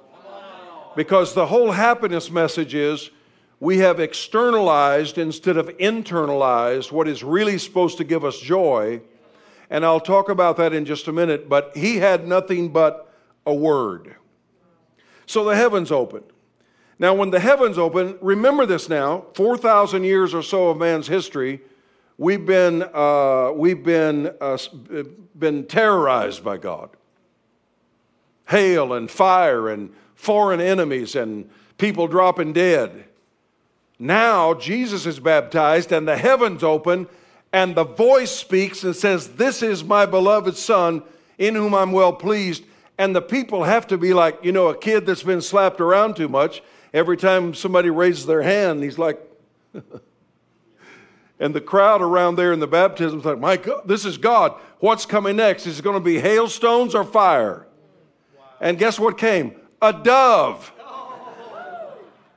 Because 0.97 1.35
the 1.35 1.47
whole 1.47 1.71
happiness 1.71 2.31
message 2.31 2.75
is 2.75 3.11
we 3.61 3.79
have 3.79 4.01
externalized 4.01 5.19
instead 5.19 5.57
of 5.57 5.69
internalized 5.79 6.91
what 6.91 7.07
is 7.07 7.23
really 7.23 7.59
supposed 7.59 7.99
to 7.99 8.05
give 8.05 8.25
us 8.25 8.41
joy 8.41 9.01
and 9.71 9.85
I'll 9.85 10.01
talk 10.01 10.29
about 10.29 10.57
that 10.59 10.73
in 10.73 10.85
just 10.85 11.09
a 11.09 11.13
minute, 11.13 11.49
but 11.49 11.77
he 11.77 11.97
had 11.97 12.29
nothing 12.29 12.69
but 12.69 13.13
a 13.47 13.55
word. 13.55 14.15
So 15.27 15.45
the 15.45 15.57
heavens 15.57 15.91
opened. 15.91 16.27
Now, 16.99 17.15
when 17.15 17.31
the 17.31 17.41
heavens 17.41 17.77
open, 17.77 18.19
remember 18.21 18.67
this 18.67 18.89
now 18.89 19.27
4,000 19.35 20.05
years 20.05 20.33
or 20.33 20.43
so 20.43 20.69
of 20.69 20.79
man's 20.79 21.09
history, 21.09 21.61
we've 22.19 22.47
been, 22.47 22.83
uh, 22.95 23.51
we've 23.55 23.83
been, 23.83 24.33
uh, 24.41 24.59
been 25.37 25.67
terrorized 25.67 26.45
by 26.45 26.57
God. 26.57 26.91
Hail 28.49 28.93
and 28.93 29.11
fire 29.11 29.69
and 29.69 29.93
foreign 30.15 30.61
enemies 30.61 31.17
and 31.17 31.51
people 31.79 32.07
dropping 32.07 32.53
dead. 32.53 33.05
Now, 33.99 34.55
Jesus 34.55 35.07
is 35.07 35.19
baptized 35.19 35.93
and 35.93 36.07
the 36.07 36.17
heavens 36.17 36.63
open 36.63 37.09
and 37.53 37.77
the 37.77 37.85
voice 37.85 38.33
speaks 38.33 38.83
and 38.83 38.95
says, 38.95 39.29
This 39.29 39.63
is 39.63 39.85
my 39.85 40.07
beloved 40.07 40.57
Son 40.57 41.03
in 41.39 41.55
whom 41.55 41.75
I'm 41.75 41.93
well 41.93 42.13
pleased. 42.13 42.65
And 42.99 43.15
the 43.15 43.23
people 43.23 43.65
have 43.65 43.87
to 43.89 43.99
be 43.99 44.13
like, 44.13 44.45
you 44.45 44.53
know, 44.53 44.69
a 44.69 44.77
kid 44.77 45.07
that's 45.07 45.23
been 45.23 45.41
slapped 45.41 45.81
around 45.81 46.17
too 46.17 46.29
much. 46.29 46.63
Every 46.95 47.17
time 47.17 47.55
somebody 47.55 47.91
raises 47.91 48.25
their 48.25 48.41
hand, 48.43 48.81
he's 48.81 48.99
like, 48.99 49.21
and 51.41 51.53
the 51.53 51.61
crowd 51.61 52.01
around 52.01 52.37
there 52.37 52.53
in 52.53 52.61
the 52.61 52.69
baptism 52.69 53.19
is 53.19 53.25
like, 53.25 53.41
my 53.41 53.57
God, 53.57 53.83
this 53.85 54.05
is 54.05 54.17
God. 54.17 54.55
What's 54.79 55.05
coming 55.05 55.35
next? 55.35 55.67
Is 55.67 55.81
it 55.81 55.83
going 55.83 55.97
to 55.97 56.01
be 56.01 56.21
hailstones 56.21 56.95
or 56.95 57.03
fire? 57.03 57.67
And 58.61 58.79
guess 58.79 58.97
what 58.97 59.19
came? 59.19 59.57
A 59.83 59.93
dove. 59.93 60.73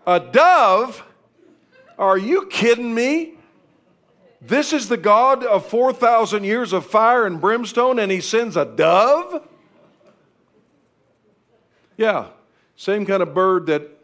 A 0.07 0.19
dove? 0.19 1.03
Are 1.99 2.17
you 2.17 2.47
kidding 2.47 2.95
me? 2.95 3.35
This 4.41 4.73
is 4.73 4.89
the 4.89 4.97
God 4.97 5.43
of 5.43 5.67
4,000 5.67 6.43
years 6.43 6.73
of 6.73 6.83
fire 6.83 7.27
and 7.27 7.39
brimstone, 7.39 7.99
and 7.99 8.11
he 8.11 8.21
sends 8.21 8.57
a 8.57 8.65
dove? 8.65 9.47
Yeah. 11.95 12.29
Same 12.75 13.05
kind 13.05 13.21
of 13.21 13.35
bird 13.35 13.67
that 13.67 13.96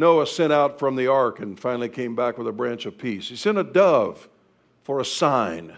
Noah 0.00 0.26
sent 0.26 0.52
out 0.52 0.78
from 0.78 0.96
the 0.96 1.06
ark 1.06 1.40
and 1.40 1.60
finally 1.60 1.90
came 1.90 2.16
back 2.16 2.38
with 2.38 2.48
a 2.48 2.52
branch 2.52 2.86
of 2.86 2.96
peace. 2.96 3.28
He 3.28 3.36
sent 3.36 3.58
a 3.58 3.62
dove 3.62 4.28
for 4.82 4.98
a 4.98 5.04
sign. 5.04 5.74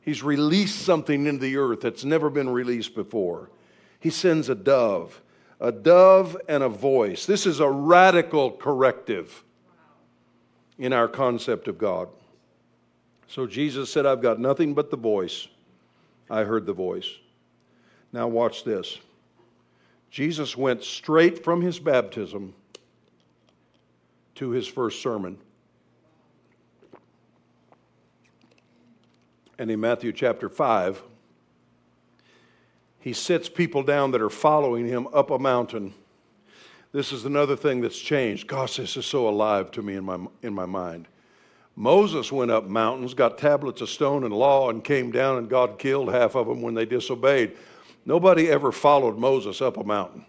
He's 0.00 0.22
released 0.22 0.80
something 0.80 1.26
into 1.26 1.40
the 1.40 1.56
earth 1.56 1.80
that's 1.80 2.04
never 2.04 2.28
been 2.28 2.50
released 2.50 2.94
before. 2.94 3.48
He 4.00 4.10
sends 4.10 4.48
a 4.48 4.54
dove, 4.56 5.22
a 5.60 5.70
dove 5.70 6.36
and 6.48 6.64
a 6.64 6.68
voice. 6.68 7.24
This 7.24 7.46
is 7.46 7.60
a 7.60 7.70
radical 7.70 8.50
corrective 8.50 9.44
in 10.76 10.92
our 10.92 11.08
concept 11.08 11.68
of 11.68 11.78
God. 11.78 12.08
So 13.28 13.46
Jesus 13.46 13.92
said, 13.92 14.06
I've 14.06 14.22
got 14.22 14.40
nothing 14.40 14.74
but 14.74 14.90
the 14.90 14.96
voice. 14.96 15.46
I 16.28 16.42
heard 16.42 16.66
the 16.66 16.72
voice. 16.72 17.08
Now, 18.12 18.26
watch 18.26 18.64
this. 18.64 18.98
Jesus 20.10 20.56
went 20.56 20.82
straight 20.82 21.44
from 21.44 21.60
his 21.60 21.78
baptism 21.78 22.52
to 24.36 24.50
his 24.50 24.66
first 24.66 25.02
sermon. 25.02 25.38
And 29.58 29.70
in 29.70 29.80
Matthew 29.80 30.12
chapter 30.12 30.48
5, 30.48 31.02
he 33.00 33.12
sits 33.12 33.48
people 33.48 33.82
down 33.82 34.10
that 34.10 34.20
are 34.20 34.30
following 34.30 34.86
him 34.86 35.06
up 35.12 35.30
a 35.30 35.38
mountain. 35.38 35.94
This 36.92 37.12
is 37.12 37.24
another 37.24 37.56
thing 37.56 37.80
that's 37.80 37.98
changed. 37.98 38.46
Gosh, 38.46 38.76
this 38.76 38.96
is 38.96 39.06
so 39.06 39.28
alive 39.28 39.70
to 39.72 39.82
me 39.82 39.94
in 39.94 40.04
my, 40.04 40.18
in 40.42 40.54
my 40.54 40.66
mind. 40.66 41.08
Moses 41.74 42.32
went 42.32 42.50
up 42.50 42.64
mountains, 42.64 43.14
got 43.14 43.38
tablets 43.38 43.80
of 43.82 43.90
stone 43.90 44.24
and 44.24 44.32
law, 44.32 44.70
and 44.70 44.82
came 44.82 45.10
down, 45.10 45.38
and 45.38 45.48
God 45.48 45.78
killed 45.78 46.10
half 46.10 46.34
of 46.34 46.46
them 46.46 46.62
when 46.62 46.74
they 46.74 46.86
disobeyed. 46.86 47.56
Nobody 48.06 48.48
ever 48.48 48.72
followed 48.72 49.18
Moses 49.18 49.60
up 49.60 49.76
a 49.76 49.84
mountain. 49.84 50.24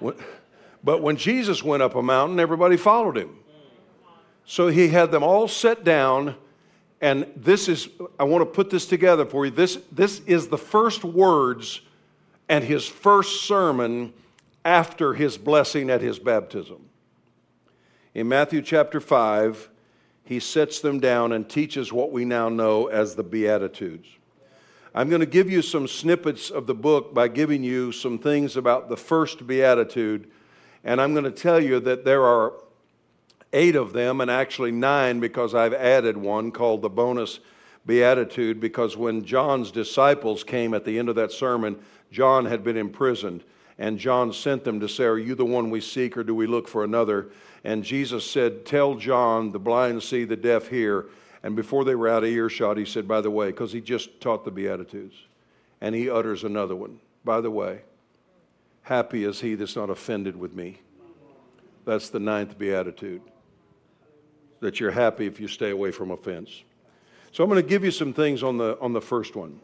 but 0.84 1.02
when 1.02 1.16
Jesus 1.16 1.62
went 1.62 1.82
up 1.82 1.94
a 1.94 2.02
mountain, 2.02 2.40
everybody 2.40 2.76
followed 2.76 3.16
him. 3.16 3.38
So 4.44 4.68
he 4.68 4.88
had 4.88 5.10
them 5.10 5.22
all 5.22 5.48
set 5.48 5.84
down, 5.84 6.34
and 7.00 7.26
this 7.36 7.68
is, 7.68 7.88
I 8.18 8.24
want 8.24 8.42
to 8.42 8.46
put 8.46 8.70
this 8.70 8.86
together 8.86 9.24
for 9.24 9.44
you. 9.44 9.50
This, 9.50 9.78
this 9.92 10.20
is 10.26 10.48
the 10.48 10.58
first 10.58 11.04
words 11.04 11.80
and 12.48 12.64
his 12.64 12.86
first 12.86 13.44
sermon 13.44 14.12
after 14.64 15.14
his 15.14 15.38
blessing 15.38 15.90
at 15.90 16.00
his 16.00 16.18
baptism. 16.18 16.88
In 18.14 18.28
Matthew 18.28 18.62
chapter 18.62 19.00
5, 19.00 19.70
he 20.24 20.38
sets 20.38 20.80
them 20.80 21.00
down 21.00 21.32
and 21.32 21.48
teaches 21.48 21.92
what 21.92 22.12
we 22.12 22.24
now 22.24 22.48
know 22.48 22.86
as 22.86 23.14
the 23.14 23.22
Beatitudes. 23.22 24.08
I'm 24.94 25.08
going 25.08 25.20
to 25.20 25.26
give 25.26 25.50
you 25.50 25.62
some 25.62 25.88
snippets 25.88 26.50
of 26.50 26.66
the 26.66 26.74
book 26.74 27.14
by 27.14 27.28
giving 27.28 27.64
you 27.64 27.92
some 27.92 28.18
things 28.18 28.56
about 28.56 28.88
the 28.88 28.96
first 28.96 29.46
Beatitude, 29.46 30.30
and 30.84 31.00
I'm 31.00 31.12
going 31.12 31.24
to 31.24 31.30
tell 31.30 31.60
you 31.60 31.80
that 31.80 32.04
there 32.04 32.24
are 32.24 32.54
eight 33.52 33.76
of 33.76 33.92
them, 33.92 34.20
and 34.20 34.30
actually 34.30 34.72
nine 34.72 35.20
because 35.20 35.54
I've 35.54 35.74
added 35.74 36.16
one 36.16 36.50
called 36.50 36.82
the 36.82 36.88
bonus 36.88 37.40
Beatitude, 37.84 38.60
because 38.60 38.96
when 38.96 39.24
John's 39.24 39.70
disciples 39.70 40.44
came 40.44 40.72
at 40.72 40.84
the 40.84 40.98
end 40.98 41.08
of 41.08 41.16
that 41.16 41.32
sermon, 41.32 41.78
John 42.10 42.44
had 42.44 42.62
been 42.62 42.76
imprisoned, 42.76 43.42
and 43.78 43.98
John 43.98 44.32
sent 44.32 44.64
them 44.64 44.80
to 44.80 44.88
say, 44.88 45.04
Are 45.04 45.18
you 45.18 45.34
the 45.34 45.44
one 45.44 45.70
we 45.70 45.80
seek, 45.80 46.16
or 46.16 46.22
do 46.22 46.34
we 46.34 46.46
look 46.46 46.68
for 46.68 46.84
another? 46.84 47.30
And 47.64 47.82
Jesus 47.82 48.28
said, 48.28 48.64
Tell 48.64 48.94
John, 48.94 49.50
the 49.50 49.58
blind 49.58 50.02
see, 50.02 50.24
the 50.24 50.36
deaf 50.36 50.68
hear. 50.68 51.06
And 51.42 51.56
before 51.56 51.84
they 51.84 51.96
were 51.96 52.08
out 52.08 52.22
of 52.22 52.30
earshot, 52.30 52.76
he 52.76 52.84
said, 52.84 53.08
By 53.08 53.20
the 53.20 53.30
way, 53.30 53.48
because 53.48 53.72
he 53.72 53.80
just 53.80 54.20
taught 54.20 54.44
the 54.44 54.50
Beatitudes. 54.50 55.16
And 55.80 55.94
he 55.94 56.08
utters 56.08 56.44
another 56.44 56.76
one. 56.76 57.00
By 57.24 57.40
the 57.40 57.50
way, 57.50 57.82
happy 58.82 59.24
is 59.24 59.40
he 59.40 59.54
that's 59.54 59.76
not 59.76 59.90
offended 59.90 60.36
with 60.36 60.54
me. 60.54 60.80
That's 61.84 62.10
the 62.10 62.20
ninth 62.20 62.58
Beatitude. 62.58 63.22
That 64.60 64.78
you're 64.78 64.92
happy 64.92 65.26
if 65.26 65.40
you 65.40 65.48
stay 65.48 65.70
away 65.70 65.90
from 65.90 66.10
offense. 66.10 66.62
So 67.32 67.42
I'm 67.42 67.50
going 67.50 67.62
to 67.62 67.68
give 67.68 67.84
you 67.84 67.90
some 67.90 68.12
things 68.12 68.42
on 68.42 68.58
the, 68.58 68.78
on 68.80 68.92
the 68.92 69.00
first 69.00 69.34
one. 69.34 69.60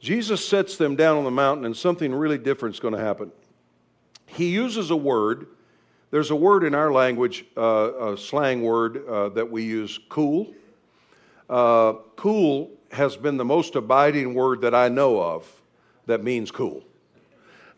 Jesus 0.00 0.46
sets 0.46 0.76
them 0.76 0.96
down 0.96 1.18
on 1.18 1.24
the 1.24 1.30
mountain, 1.30 1.64
and 1.64 1.76
something 1.76 2.12
really 2.14 2.38
different 2.38 2.74
is 2.74 2.80
going 2.80 2.94
to 2.94 3.00
happen. 3.00 3.30
He 4.26 4.48
uses 4.50 4.90
a 4.90 4.96
word 4.96 5.46
there's 6.14 6.30
a 6.30 6.36
word 6.36 6.62
in 6.62 6.76
our 6.76 6.92
language, 6.92 7.44
uh, 7.56 8.12
a 8.12 8.16
slang 8.16 8.62
word 8.62 9.04
uh, 9.08 9.30
that 9.30 9.50
we 9.50 9.64
use, 9.64 9.98
cool. 10.08 10.54
Uh, 11.50 11.94
cool 12.14 12.70
has 12.92 13.16
been 13.16 13.36
the 13.36 13.44
most 13.44 13.74
abiding 13.74 14.32
word 14.32 14.60
that 14.60 14.76
I 14.76 14.88
know 14.88 15.20
of 15.20 15.44
that 16.06 16.22
means 16.22 16.52
cool. 16.52 16.84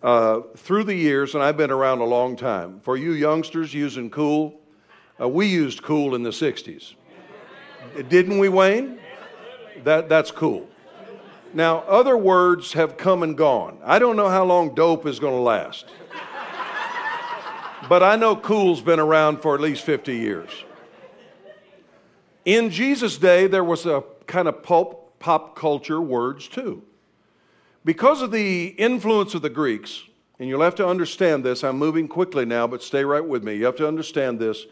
Uh, 0.03 0.41
through 0.57 0.85
the 0.85 0.95
years, 0.95 1.35
and 1.35 1.43
I've 1.43 1.57
been 1.57 1.71
around 1.71 2.01
a 2.01 2.05
long 2.05 2.37
time, 2.37 2.81
for 2.81 2.97
you 2.97 3.13
youngsters 3.13 3.75
using 3.75 4.11
cool, 4.11 4.61
uh, 5.21 5.29
we 5.29 5.47
used 5.47 5.83
cool 5.83 6.15
in 6.15 6.23
the 6.23 6.31
60s. 6.31 6.95
Didn't 8.09 8.39
we, 8.39 8.49
Wayne? 8.49 8.99
That, 9.85 10.09
that's 10.09 10.31
cool. 10.31 10.69
Now, 11.55 11.79
other 11.81 12.17
words 12.17 12.75
have 12.75 12.97
come 12.97 13.23
and 13.23 13.37
gone. 13.37 13.79
I 13.85 13.99
don't 13.99 14.17
know 14.17 14.29
how 14.29 14.45
long 14.45 14.75
dope 14.75 15.07
is 15.07 15.19
going 15.19 15.35
to 15.35 15.41
last 15.41 15.87
but 17.89 18.03
I 18.03 18.17
know 18.17 18.37
cool's 18.37 18.81
been 18.81 19.01
around 19.01 19.41
for 19.41 19.55
at 19.55 19.61
least 19.61 19.85
50 19.85 20.17
years. 20.17 20.51
In 22.45 22.71
Jesus' 22.71 23.17
day, 23.17 23.47
there 23.47 23.65
was 23.65 23.87
a 23.87 24.05
kind 24.27 24.49
of 24.49 24.63
pulp, 24.63 25.19
pop 25.19 25.57
culture 25.57 26.01
words 26.01 26.49
too. 26.49 26.83
Because 27.87 28.21
of 28.21 28.33
the 28.33 28.75
influence 28.79 29.37
of 29.37 29.43
the 29.43 29.49
Greeks, 29.49 30.03
and 30.41 30.49
you'll 30.49 30.63
have 30.63 30.75
to 30.75 30.89
understand 30.89 31.45
this, 31.45 31.63
I'm 31.63 31.79
moving 31.79 32.09
quickly 32.09 32.45
now, 32.45 32.67
but 32.67 32.83
stay 32.83 33.05
right 33.05 33.25
with 33.25 33.45
me. 33.45 33.55
You 33.55 33.65
have 33.67 33.77
to 33.77 33.87
understand 33.87 34.41
this 34.41 34.67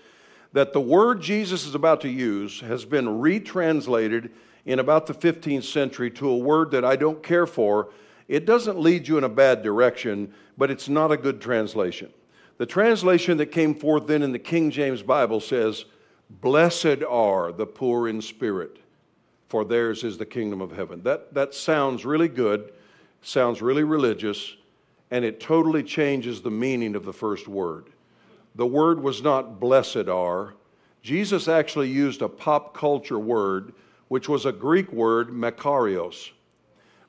that 0.53 0.73
the 0.73 0.81
word 0.81 1.21
Jesus 1.21 1.65
is 1.65 1.77
about 1.77 2.01
to 2.01 2.09
use 2.09 2.61
has 2.61 2.85
been 2.85 3.21
retranslated 3.21 4.33
in 4.67 4.81
about 4.81 5.07
the 5.07 5.15
15th 5.15 5.63
century 5.63 6.11
to 6.11 6.29
a 6.29 6.37
word 6.37 6.73
that 6.73 6.85
I 6.85 6.97
don't 6.97 7.23
care 7.23 7.47
for. 7.47 7.91
It 8.27 8.47
doesn't 8.47 8.81
lead 8.81 9.07
you 9.07 9.17
in 9.17 9.23
a 9.23 9.29
bad 9.29 9.63
direction, 9.63 10.35
but 10.59 10.73
it's 10.73 10.89
not 10.89 11.13
a 11.13 11.17
good 11.17 11.41
translation. 11.41 12.13
The 12.59 12.67
translation 12.67 13.37
that 13.37 13.47
came 13.47 13.77
forth 13.77 14.09
then 14.09 14.23
in 14.23 14.33
the 14.33 14.41
King 14.41 14.73
James 14.73 15.03
Bible 15.03 15.39
says, 15.39 15.85
Blessed 16.29 17.05
are 17.09 17.53
the 17.53 17.67
poor 17.67 18.09
in 18.09 18.21
spirit, 18.21 18.79
for 19.49 19.65
theirs 19.65 20.03
is 20.03 20.19
the 20.19 20.27
kingdom 20.27 20.61
of 20.61 20.73
heaven. 20.73 21.03
That, 21.05 21.33
that 21.35 21.55
sounds 21.55 22.05
really 22.05 22.29
good, 22.29 22.73
sounds 23.25 23.63
really 23.63 23.85
religious, 23.85 24.57
and 25.11 25.25
it 25.25 25.41
totally 25.41 25.83
changes 25.83 26.43
the 26.43 26.51
meaning 26.51 26.95
of 26.95 27.05
the 27.05 27.13
first 27.13 27.49
word. 27.49 27.87
The 28.55 28.67
word 28.67 29.03
was 29.03 29.23
not 29.23 29.59
blessed 29.59 30.09
are. 30.09 30.55
Jesus 31.03 31.49
actually 31.49 31.89
used 31.89 32.23
a 32.23 32.29
pop 32.29 32.75
culture 32.75 33.19
word, 33.19 33.73
which 34.09 34.29
was 34.29 34.47
a 34.47 34.53
Greek 34.53 34.93
word, 34.93 35.29
makarios. 35.29 36.31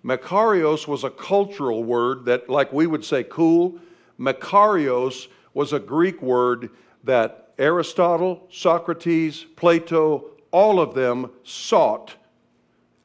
Makarios 0.03 0.87
was 0.87 1.03
a 1.03 1.09
cultural 1.09 1.83
word 1.83 2.25
that, 2.25 2.49
like 2.49 2.71
we 2.71 2.87
would 2.87 3.03
say 3.03 3.23
cool, 3.23 3.79
makarios 4.19 5.27
was 5.53 5.73
a 5.73 5.79
Greek 5.79 6.21
word 6.21 6.69
that 7.03 7.53
Aristotle, 7.57 8.45
Socrates, 8.51 9.45
Plato, 9.55 10.25
all 10.51 10.79
of 10.79 10.93
them 10.93 11.31
sought 11.43 12.15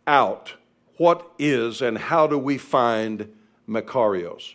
out 0.06 0.54
what 1.00 1.30
is 1.38 1.80
and 1.80 1.96
how 1.96 2.26
do 2.26 2.36
we 2.36 2.58
find 2.58 3.26
Makarios. 3.66 4.52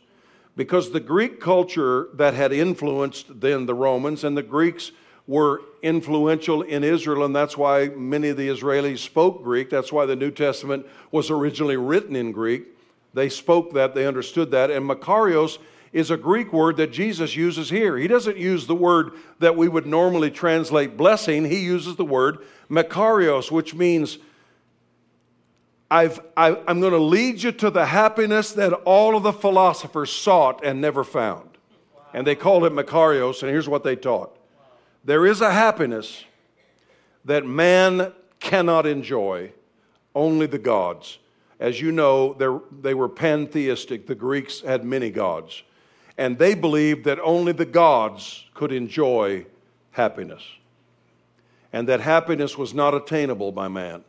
Because 0.56 0.92
the 0.92 1.00
Greek 1.00 1.40
culture 1.40 2.10
that 2.14 2.36
had 2.36 2.54
influenced 2.54 3.42
then 3.42 3.66
the 3.66 3.74
Romans, 3.74 4.24
and 4.24 4.38
the 4.38 4.44
Greeks 4.44 4.92
were 5.26 5.64
influential 5.82 6.62
in 6.62 6.84
Israel, 6.84 7.26
and 7.26 7.36
that's 7.36 7.58
why 7.58 7.88
many 7.88 8.30
of 8.30 8.38
the 8.38 8.48
Israelis 8.48 9.00
spoke 9.00 9.44
Greek. 9.44 9.72
That's 9.72 9.92
why 9.92 10.06
the 10.06 10.16
New 10.16 10.30
Testament 10.30 10.86
was 11.10 11.32
originally 11.32 11.78
written 11.78 12.16
in 12.16 12.32
Greek. 12.32 12.68
They 13.16 13.28
spoke 13.28 13.74
that, 13.74 13.96
they 13.96 14.06
understood 14.06 14.52
that, 14.52 14.70
and 14.70 14.88
Makarios 14.88 15.58
is 15.94 16.12
a 16.12 16.18
Greek 16.18 16.54
word 16.54 16.78
that 16.78 16.92
Jesus 16.92 17.36
uses 17.36 17.72
here. 17.72 17.98
He 17.98 18.08
doesn't 18.08 18.38
use 18.38 18.68
the 18.68 18.76
word 18.76 19.14
that 19.40 19.58
we 19.58 19.68
would 19.68 19.88
normally 19.88 20.30
translate 20.30 20.96
blessing, 20.96 21.46
he 21.46 21.64
uses 21.64 21.96
the 21.96 22.06
word 22.06 22.38
makarios, 22.70 23.50
which 23.50 23.74
means 23.74 24.20
I've, 25.90 26.20
I, 26.36 26.50
i 26.52 26.72
am 26.72 26.80
going 26.80 26.94
to 26.94 26.98
lead 26.98 27.44
you 27.44 27.52
to 27.54 27.70
the 27.70 27.86
happiness 27.86 28.52
that 28.54 28.74
all 28.74 29.16
of 29.16 29.24
the 29.24 29.34
philosophers 29.34 30.12
sought 30.12 30.64
and 30.64 30.82
never 30.82 31.04
found. 31.04 31.50
And 32.14 32.26
they 32.26 32.36
called 32.36 32.64
it 32.64 32.74
makarios, 32.74 33.42
and 33.44 33.52
here's 33.52 33.70
what 33.70 33.84
they 33.84 33.96
taught 33.96 34.38
there 35.04 35.26
is 35.26 35.42
a 35.42 35.52
happiness 35.52 36.24
that 37.26 37.46
man 37.46 38.12
cannot 38.40 38.86
enjoy, 38.86 39.52
only 40.16 40.48
the 40.48 40.58
gods. 40.58 41.20
As 41.60 41.80
you 41.80 41.92
know, 41.92 42.34
they 42.82 42.94
were 42.94 43.10
pantheistic. 43.10 44.08
The 44.08 44.16
Greeks 44.16 44.62
had 44.62 44.84
many 44.84 45.10
gods 45.10 45.64
and 46.18 46.38
they 46.38 46.54
believed 46.54 47.06
that 47.06 47.20
only 47.20 47.52
the 47.52 47.66
gods 47.66 48.46
could 48.54 48.72
enjoy 48.72 49.46
happiness, 49.92 50.44
and 51.74 51.88
that 51.90 52.02
happiness 52.02 52.58
was 52.58 52.74
not 52.74 52.94
attainable 52.94 53.52
by 53.52 53.68
man. 53.68 54.04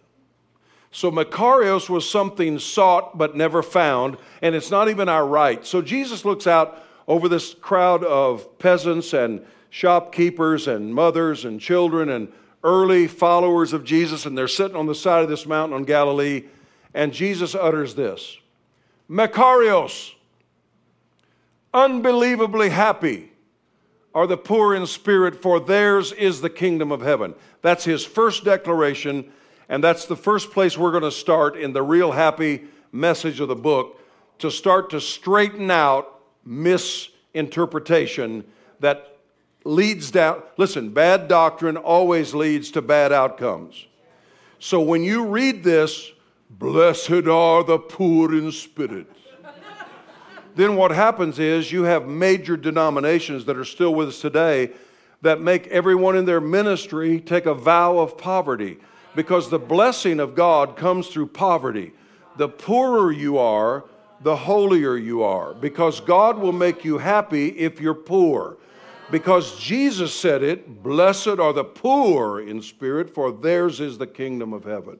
So 0.96 1.10
Makarios 1.10 1.90
was 1.90 2.08
something 2.08 2.58
sought 2.58 3.18
but 3.18 3.36
never 3.36 3.62
found, 3.62 4.16
and 4.40 4.54
it's 4.54 4.70
not 4.70 4.88
even 4.88 5.10
our 5.10 5.26
right. 5.26 5.62
So 5.66 5.82
Jesus 5.82 6.24
looks 6.24 6.46
out 6.46 6.82
over 7.06 7.28
this 7.28 7.52
crowd 7.52 8.02
of 8.02 8.58
peasants 8.58 9.12
and 9.12 9.44
shopkeepers 9.68 10.66
and 10.66 10.94
mothers 10.94 11.44
and 11.44 11.60
children 11.60 12.08
and 12.08 12.32
early 12.64 13.08
followers 13.08 13.74
of 13.74 13.84
Jesus, 13.84 14.24
and 14.24 14.38
they're 14.38 14.48
sitting 14.48 14.74
on 14.74 14.86
the 14.86 14.94
side 14.94 15.22
of 15.22 15.28
this 15.28 15.44
mountain 15.44 15.76
on 15.76 15.84
Galilee, 15.84 16.44
and 16.94 17.12
Jesus 17.12 17.54
utters 17.54 17.94
this 17.94 18.38
Makarios, 19.06 20.12
unbelievably 21.74 22.70
happy 22.70 23.32
are 24.14 24.26
the 24.26 24.38
poor 24.38 24.74
in 24.74 24.86
spirit, 24.86 25.42
for 25.42 25.60
theirs 25.60 26.12
is 26.12 26.40
the 26.40 26.48
kingdom 26.48 26.90
of 26.90 27.02
heaven. 27.02 27.34
That's 27.60 27.84
his 27.84 28.02
first 28.02 28.44
declaration, 28.44 29.30
and 29.68 29.82
that's 29.82 30.06
the 30.06 30.16
first 30.16 30.52
place 30.52 30.78
we're 30.78 30.92
going 30.92 31.02
to 31.02 31.10
start 31.10 31.56
in 31.56 31.72
the 31.72 31.82
real 31.82 32.12
happy 32.12 32.64
message 32.92 33.40
of 33.40 33.48
the 33.48 33.56
book 33.56 34.00
to 34.38 34.50
start 34.50 34.90
to 34.90 35.00
straighten 35.00 35.70
out 35.70 36.20
misinterpretation 36.44 38.44
that 38.80 39.16
leads 39.64 40.10
down. 40.10 40.42
Listen, 40.56 40.90
bad 40.90 41.26
doctrine 41.26 41.76
always 41.76 42.34
leads 42.34 42.70
to 42.72 42.82
bad 42.82 43.12
outcomes. 43.12 43.86
So 44.58 44.80
when 44.80 45.02
you 45.02 45.26
read 45.26 45.64
this, 45.64 46.12
blessed 46.48 47.26
are 47.26 47.64
the 47.64 47.78
poor 47.78 48.34
in 48.34 48.52
spirit. 48.52 49.10
then 50.54 50.76
what 50.76 50.92
happens 50.92 51.38
is 51.38 51.72
you 51.72 51.82
have 51.82 52.06
major 52.06 52.56
denominations 52.56 53.44
that 53.46 53.56
are 53.56 53.64
still 53.64 53.94
with 53.94 54.08
us 54.08 54.20
today 54.20 54.70
that 55.22 55.40
make 55.40 55.66
everyone 55.68 56.16
in 56.16 56.24
their 56.24 56.40
ministry 56.40 57.20
take 57.20 57.46
a 57.46 57.54
vow 57.54 57.98
of 57.98 58.16
poverty 58.16 58.78
because 59.16 59.50
the 59.50 59.58
blessing 59.58 60.20
of 60.20 60.36
God 60.36 60.76
comes 60.76 61.08
through 61.08 61.28
poverty. 61.28 61.92
The 62.36 62.48
poorer 62.48 63.10
you 63.10 63.38
are, 63.38 63.86
the 64.20 64.36
holier 64.36 64.96
you 64.96 65.22
are 65.22 65.54
because 65.54 66.00
God 66.00 66.38
will 66.38 66.52
make 66.52 66.84
you 66.84 66.98
happy 66.98 67.48
if 67.48 67.80
you're 67.80 67.94
poor. 67.94 68.58
Because 69.10 69.58
Jesus 69.58 70.14
said 70.14 70.42
it, 70.42 70.82
blessed 70.82 71.38
are 71.38 71.52
the 71.52 71.64
poor 71.64 72.40
in 72.40 72.60
spirit, 72.60 73.08
for 73.08 73.32
theirs 73.32 73.80
is 73.80 73.98
the 73.98 74.06
kingdom 74.06 74.52
of 74.52 74.64
heaven. 74.64 74.98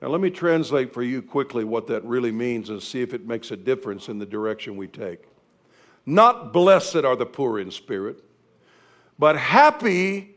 Now, 0.00 0.08
let 0.08 0.20
me 0.20 0.30
translate 0.30 0.94
for 0.94 1.02
you 1.02 1.22
quickly 1.22 1.64
what 1.64 1.88
that 1.88 2.04
really 2.04 2.30
means 2.30 2.70
and 2.70 2.80
see 2.80 3.02
if 3.02 3.12
it 3.12 3.26
makes 3.26 3.50
a 3.50 3.56
difference 3.56 4.08
in 4.08 4.18
the 4.18 4.26
direction 4.26 4.76
we 4.76 4.86
take. 4.86 5.24
Not 6.04 6.52
blessed 6.52 6.96
are 6.96 7.16
the 7.16 7.26
poor 7.26 7.58
in 7.58 7.70
spirit, 7.70 8.22
but 9.18 9.36
happy 9.36 10.35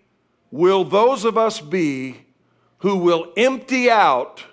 will 0.51 0.83
those 0.83 1.25
of 1.25 1.38
us 1.38 1.59
be 1.62 2.25
who 2.79 2.97
will 2.97 3.31
empty 3.38 3.89
out 3.89 4.43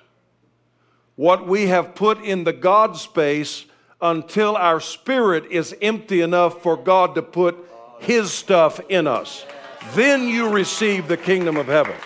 what 1.14 1.46
we 1.46 1.66
have 1.68 1.94
put 1.94 2.22
in 2.22 2.44
the 2.44 2.52
God 2.52 2.96
space 2.96 3.64
until 4.00 4.56
our 4.56 4.80
spirit 4.80 5.46
is 5.50 5.74
empty 5.80 6.20
enough 6.20 6.62
for 6.62 6.76
God 6.76 7.14
to 7.14 7.22
put 7.22 7.56
His 7.98 8.30
stuff 8.30 8.80
in 8.88 9.06
us. 9.06 9.46
Then 9.94 10.28
you 10.28 10.50
receive 10.50 11.08
the 11.08 11.16
kingdom 11.16 11.56
of 11.56 11.66
heaven. 11.66 11.96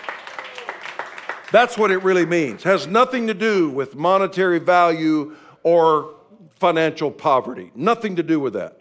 That's 1.50 1.76
what 1.76 1.90
it 1.90 1.98
really 2.04 2.26
means. 2.26 2.62
Has 2.62 2.86
nothing 2.86 3.26
to 3.26 3.34
do 3.34 3.70
with 3.70 3.96
monetary 3.96 4.60
value 4.60 5.34
or 5.64 6.14
financial 6.60 7.10
poverty. 7.10 7.72
Nothing 7.74 8.16
to 8.16 8.22
do 8.22 8.38
with 8.38 8.52
that. 8.52 8.80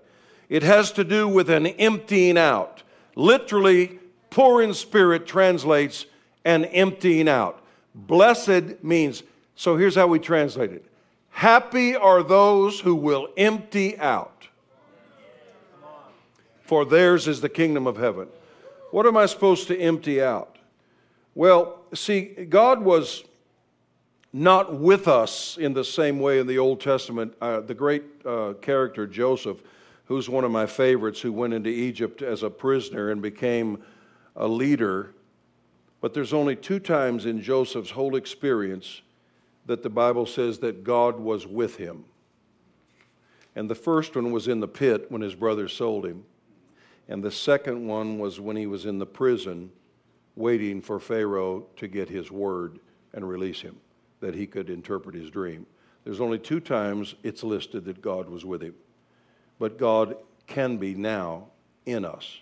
It 0.49 0.61
has 0.63 0.91
to 0.93 1.03
do 1.03 1.27
with 1.27 1.49
an 1.49 1.65
emptying 1.65 2.37
out. 2.37 2.83
Literally, 3.15 3.98
poor 4.29 4.61
in 4.61 4.73
spirit 4.73 5.27
translates 5.27 6.05
an 6.45 6.65
emptying 6.65 7.27
out. 7.27 7.63
Blessed 7.93 8.83
means 8.83 9.23
so 9.59 9.75
here's 9.75 9.95
how 9.95 10.07
we 10.07 10.19
translate 10.19 10.71
it 10.71 10.85
Happy 11.31 11.93
are 11.93 12.23
those 12.23 12.79
who 12.79 12.95
will 12.95 13.27
empty 13.35 13.99
out, 13.99 14.47
for 16.61 16.85
theirs 16.85 17.27
is 17.27 17.41
the 17.41 17.49
kingdom 17.49 17.85
of 17.85 17.97
heaven. 17.97 18.29
What 18.91 19.05
am 19.05 19.17
I 19.17 19.25
supposed 19.25 19.67
to 19.67 19.77
empty 19.77 20.21
out? 20.21 20.57
Well, 21.35 21.81
see, 21.93 22.21
God 22.21 22.81
was 22.81 23.25
not 24.31 24.73
with 24.73 25.09
us 25.09 25.57
in 25.57 25.73
the 25.73 25.83
same 25.83 26.21
way 26.21 26.39
in 26.39 26.47
the 26.47 26.57
Old 26.57 26.79
Testament. 26.79 27.33
Uh, 27.41 27.59
the 27.59 27.73
great 27.73 28.03
uh, 28.25 28.53
character 28.61 29.05
Joseph, 29.05 29.61
who's 30.05 30.29
one 30.29 30.45
of 30.45 30.51
my 30.51 30.65
favorites, 30.65 31.19
who 31.19 31.33
went 31.33 31.53
into 31.53 31.69
Egypt 31.69 32.21
as 32.21 32.43
a 32.43 32.49
prisoner 32.49 33.11
and 33.11 33.21
became 33.21 33.83
a 34.35 34.47
leader. 34.47 35.13
But 36.01 36.13
there's 36.13 36.33
only 36.33 36.55
two 36.55 36.79
times 36.79 37.25
in 37.25 37.41
Joseph's 37.41 37.91
whole 37.91 38.15
experience 38.15 39.01
that 39.65 39.83
the 39.83 39.89
Bible 39.89 40.25
says 40.25 40.59
that 40.59 40.83
God 40.83 41.19
was 41.19 41.45
with 41.45 41.75
him. 41.77 42.05
And 43.55 43.69
the 43.69 43.75
first 43.75 44.15
one 44.15 44.31
was 44.31 44.47
in 44.47 44.59
the 44.59 44.67
pit 44.67 45.11
when 45.11 45.21
his 45.21 45.35
brothers 45.35 45.73
sold 45.73 46.05
him. 46.05 46.23
And 47.07 47.23
the 47.23 47.31
second 47.31 47.85
one 47.85 48.19
was 48.19 48.39
when 48.39 48.55
he 48.55 48.67
was 48.67 48.85
in 48.85 48.99
the 48.99 49.05
prison 49.05 49.71
waiting 50.35 50.81
for 50.81 50.99
Pharaoh 50.99 51.65
to 51.75 51.87
get 51.87 52.07
his 52.07 52.31
word 52.31 52.79
and 53.13 53.27
release 53.27 53.59
him, 53.61 53.75
that 54.21 54.35
he 54.35 54.47
could 54.47 54.69
interpret 54.69 55.15
his 55.15 55.29
dream. 55.29 55.65
There's 56.03 56.21
only 56.21 56.39
two 56.39 56.59
times 56.59 57.15
it's 57.23 57.43
listed 57.43 57.85
that 57.85 58.01
God 58.01 58.29
was 58.29 58.45
with 58.45 58.61
him. 58.61 58.75
But 59.57 59.77
God 59.77 60.15
can 60.47 60.77
be 60.77 60.95
now 60.95 61.47
in 61.85 62.05
us. 62.05 62.39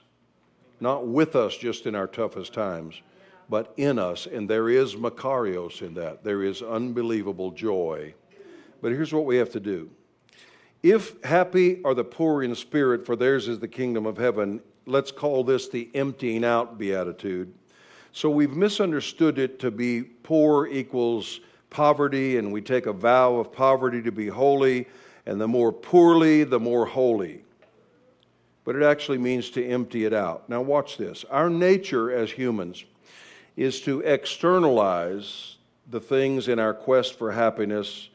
Not 0.79 1.07
with 1.07 1.35
us 1.35 1.57
just 1.57 1.85
in 1.85 1.95
our 1.95 2.07
toughest 2.07 2.53
times, 2.53 3.01
but 3.49 3.73
in 3.77 3.97
us. 3.97 4.27
And 4.27 4.49
there 4.49 4.69
is 4.69 4.95
Makarios 4.95 5.81
in 5.81 5.93
that. 5.95 6.23
There 6.23 6.43
is 6.43 6.61
unbelievable 6.61 7.51
joy. 7.51 8.13
But 8.81 8.91
here's 8.91 9.13
what 9.13 9.25
we 9.25 9.37
have 9.37 9.51
to 9.51 9.59
do. 9.59 9.89
If 10.83 11.21
happy 11.23 11.81
are 11.83 11.95
the 11.95 12.03
poor 12.03 12.43
in 12.43 12.53
spirit, 12.53 13.05
for 13.05 13.15
theirs 13.15 13.47
is 13.47 13.59
the 13.59 13.67
kingdom 13.67 14.05
of 14.05 14.17
heaven, 14.17 14.61
let's 14.85 15.11
call 15.11 15.43
this 15.43 15.67
the 15.67 15.89
emptying 15.95 16.45
out 16.45 16.77
beatitude. 16.77 17.53
So 18.11 18.29
we've 18.29 18.55
misunderstood 18.55 19.39
it 19.39 19.59
to 19.59 19.71
be 19.71 20.03
poor 20.03 20.67
equals 20.67 21.39
poverty, 21.69 22.37
and 22.37 22.51
we 22.51 22.61
take 22.61 22.85
a 22.85 22.93
vow 22.93 23.35
of 23.35 23.51
poverty 23.51 24.01
to 24.03 24.11
be 24.11 24.27
holy, 24.27 24.87
and 25.25 25.41
the 25.41 25.47
more 25.47 25.71
poorly, 25.73 26.43
the 26.43 26.59
more 26.59 26.85
holy. 26.85 27.43
But 28.67 28.75
it 28.75 28.83
actually 28.83 29.17
means 29.17 29.49
to 29.51 29.65
empty 29.65 30.03
it 30.03 30.13
out. 30.13 30.49
Now, 30.49 30.61
watch 30.61 30.97
this. 30.97 31.23
Our 31.31 31.49
nature 31.49 32.11
as 32.11 32.29
humans 32.29 32.83
is 33.55 33.79
to 33.83 34.01
externalize 34.01 35.55
the 35.89 36.01
things 36.01 36.49
in 36.49 36.59
our 36.59 36.73
quest 36.73 37.17
for 37.17 37.31
happiness 37.31 38.09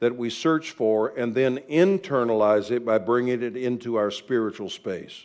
that 0.00 0.16
we 0.16 0.28
search 0.28 0.72
for 0.72 1.16
and 1.16 1.36
then 1.36 1.58
internalize 1.70 2.72
it 2.72 2.84
by 2.84 2.98
bringing 2.98 3.44
it 3.44 3.56
into 3.56 3.94
our 3.94 4.10
spiritual 4.10 4.68
space. 4.68 5.24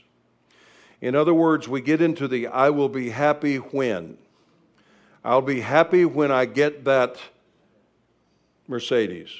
In 1.02 1.16
other 1.16 1.34
words, 1.34 1.68
we 1.68 1.82
get 1.82 2.00
into 2.00 2.28
the 2.28 2.46
I 2.46 2.70
will 2.70 2.88
be 2.88 3.10
happy 3.10 3.56
when. 3.56 4.20
I'll 5.26 5.42
be 5.42 5.62
happy 5.62 6.06
when 6.06 6.32
I 6.32 6.46
get 6.46 6.86
that 6.86 7.18
Mercedes. 8.68 9.32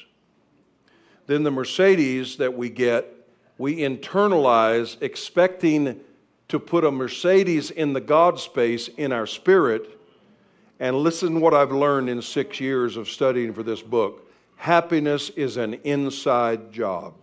Then 1.28 1.44
the 1.44 1.52
Mercedes 1.52 2.38
that 2.38 2.54
we 2.54 2.70
get, 2.70 3.14
we 3.58 3.78
internalize 3.78 4.96
expecting 5.02 6.00
to 6.48 6.58
put 6.58 6.84
a 6.84 6.90
Mercedes 6.90 7.70
in 7.70 7.92
the 7.92 8.00
God 8.00 8.38
space 8.40 8.88
in 8.88 9.12
our 9.12 9.26
spirit 9.26 9.98
and 10.80 10.96
listen 10.96 11.40
what 11.40 11.52
I've 11.52 11.72
learned 11.72 12.08
in 12.08 12.22
six 12.22 12.60
years 12.60 12.96
of 12.96 13.08
studying 13.08 13.52
for 13.52 13.64
this 13.64 13.82
book. 13.82 14.30
Happiness 14.56 15.30
is 15.30 15.56
an 15.56 15.74
inside 15.84 16.72
job. 16.72 17.14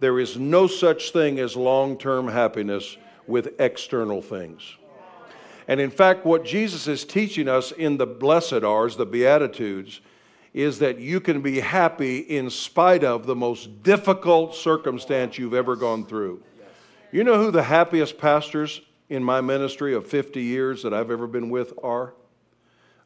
There 0.00 0.18
is 0.18 0.36
no 0.36 0.66
such 0.66 1.12
thing 1.12 1.38
as 1.38 1.56
long 1.56 1.96
term 1.96 2.28
happiness 2.28 2.96
with 3.26 3.58
external 3.60 4.20
things. 4.20 4.76
And 5.66 5.80
in 5.80 5.90
fact, 5.90 6.26
what 6.26 6.44
Jesus 6.44 6.86
is 6.86 7.04
teaching 7.04 7.48
us 7.48 7.72
in 7.72 7.96
the 7.96 8.06
blessed 8.06 8.64
R's, 8.64 8.96
the 8.96 9.06
Beatitudes, 9.06 10.00
is 10.54 10.78
that 10.78 11.00
you 11.00 11.20
can 11.20 11.42
be 11.42 11.58
happy 11.58 12.18
in 12.18 12.48
spite 12.48 13.02
of 13.02 13.26
the 13.26 13.34
most 13.34 13.82
difficult 13.82 14.54
circumstance 14.54 15.36
you've 15.36 15.52
ever 15.52 15.74
gone 15.74 16.06
through. 16.06 16.40
You 17.10 17.24
know 17.24 17.36
who 17.36 17.50
the 17.50 17.64
happiest 17.64 18.18
pastors 18.18 18.80
in 19.08 19.22
my 19.22 19.40
ministry 19.40 19.94
of 19.94 20.06
50 20.06 20.40
years 20.40 20.82
that 20.84 20.94
I've 20.94 21.10
ever 21.10 21.26
been 21.26 21.50
with 21.50 21.74
are. 21.82 22.14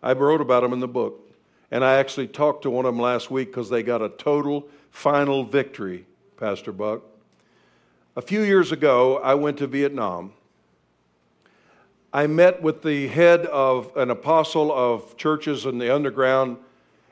I 0.03 0.13
wrote 0.13 0.43
about 0.43 0.63
them 0.63 0.75
in 0.75 0.81
the 0.81 0.89
book. 0.89 1.25
And 1.71 1.85
I 1.85 1.97
actually 1.97 2.29
talked 2.29 2.63
to 2.63 2.71
one 2.71 2.87
of 2.87 2.95
them 2.95 3.03
last 3.03 3.31
week 3.31 3.49
because 3.49 3.69
they 3.69 3.83
got 3.83 4.01
a 4.01 4.09
total 4.09 4.69
final 4.91 5.45
victory, 5.45 6.07
Pastor 6.37 6.73
Buck. 6.73 7.03
A 8.17 8.23
few 8.23 8.43
years 8.43 8.73
ago, 8.73 9.19
I 9.19 9.35
went 9.35 9.59
to 9.59 9.67
Vietnam. 9.67 10.33
I 12.13 12.27
met 12.27 12.63
with 12.63 12.83
the 12.83 13.09
head 13.09 13.45
of 13.47 13.95
an 13.97 14.11
apostle 14.11 14.73
of 14.73 15.17
churches 15.19 15.67
in 15.67 15.79
the 15.79 15.95
underground, 15.95 16.57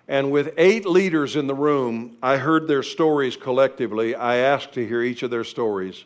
and 0.09 0.31
with 0.31 0.55
eight 0.57 0.87
leaders 0.87 1.35
in 1.35 1.47
the 1.47 1.55
room, 1.55 2.16
I 2.23 2.37
heard 2.37 2.69
their 2.69 2.83
stories 2.83 3.37
collectively. 3.37 4.14
I 4.14 4.37
asked 4.37 4.73
to 4.75 4.87
hear 4.87 5.03
each 5.03 5.23
of 5.23 5.31
their 5.31 5.45
stories. 5.45 6.05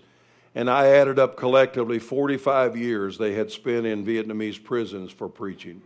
And 0.55 0.69
I 0.69 0.89
added 0.89 1.19
up 1.19 1.37
collectively 1.37 1.99
45 1.99 2.77
years 2.77 3.19
they 3.19 3.35
had 3.35 3.53
spent 3.53 3.87
in 3.87 4.05
Vietnamese 4.05 4.63
prisons 4.63 5.13
for 5.13 5.29
preaching. 5.29 5.83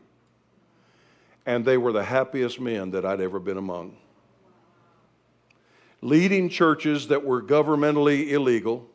And 1.45 1.65
they 1.65 1.77
were 1.77 1.93
the 1.93 2.05
happiest 2.05 2.61
men 2.61 2.93
that 2.93 3.05
I'd 3.05 3.21
ever 3.21 3.39
been 3.39 3.59
among. 3.59 3.97
leading 6.01 6.51
churches 6.51 7.09
that 7.09 7.25
were 7.25 7.43
governmentally 7.43 8.31
illegal, 8.31 8.87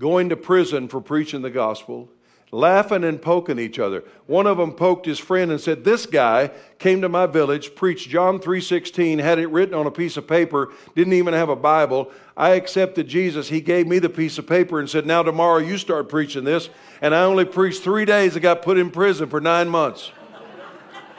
going 0.00 0.30
to 0.30 0.36
prison 0.36 0.88
for 0.88 1.00
preaching 1.00 1.42
the 1.42 1.50
gospel, 1.50 2.08
laughing 2.54 3.02
and 3.02 3.20
poking 3.20 3.58
each 3.58 3.78
other. 3.78 4.04
One 4.26 4.46
of 4.46 4.58
them 4.58 4.72
poked 4.72 5.06
his 5.06 5.18
friend 5.18 5.50
and 5.50 5.58
said, 5.58 5.84
"This 5.84 6.04
guy 6.04 6.50
came 6.78 7.00
to 7.00 7.08
my 7.08 7.26
village, 7.26 7.74
preached 7.74 8.10
John 8.10 8.38
3:16, 8.38 9.18
had 9.18 9.38
it 9.38 9.48
written 9.48 9.74
on 9.74 9.86
a 9.86 9.90
piece 9.90 10.18
of 10.18 10.28
paper, 10.28 10.70
didn't 10.94 11.14
even 11.14 11.32
have 11.32 11.48
a 11.48 11.56
Bible. 11.56 12.12
I 12.36 12.50
accepted 12.50 13.08
Jesus. 13.08 13.48
He 13.48 13.62
gave 13.62 13.86
me 13.86 13.98
the 13.98 14.10
piece 14.10 14.36
of 14.36 14.46
paper 14.46 14.78
and 14.78 14.88
said, 14.88 15.06
"Now 15.06 15.22
tomorrow 15.22 15.58
you 15.58 15.78
start 15.78 16.10
preaching 16.10 16.44
this." 16.44 16.68
And 17.00 17.14
I 17.14 17.22
only 17.22 17.46
preached 17.46 17.82
3 17.82 18.04
days 18.04 18.34
and 18.34 18.42
got 18.42 18.60
put 18.60 18.76
in 18.76 18.90
prison 18.90 19.28
for 19.28 19.40
9 19.40 19.68
months. 19.68 20.12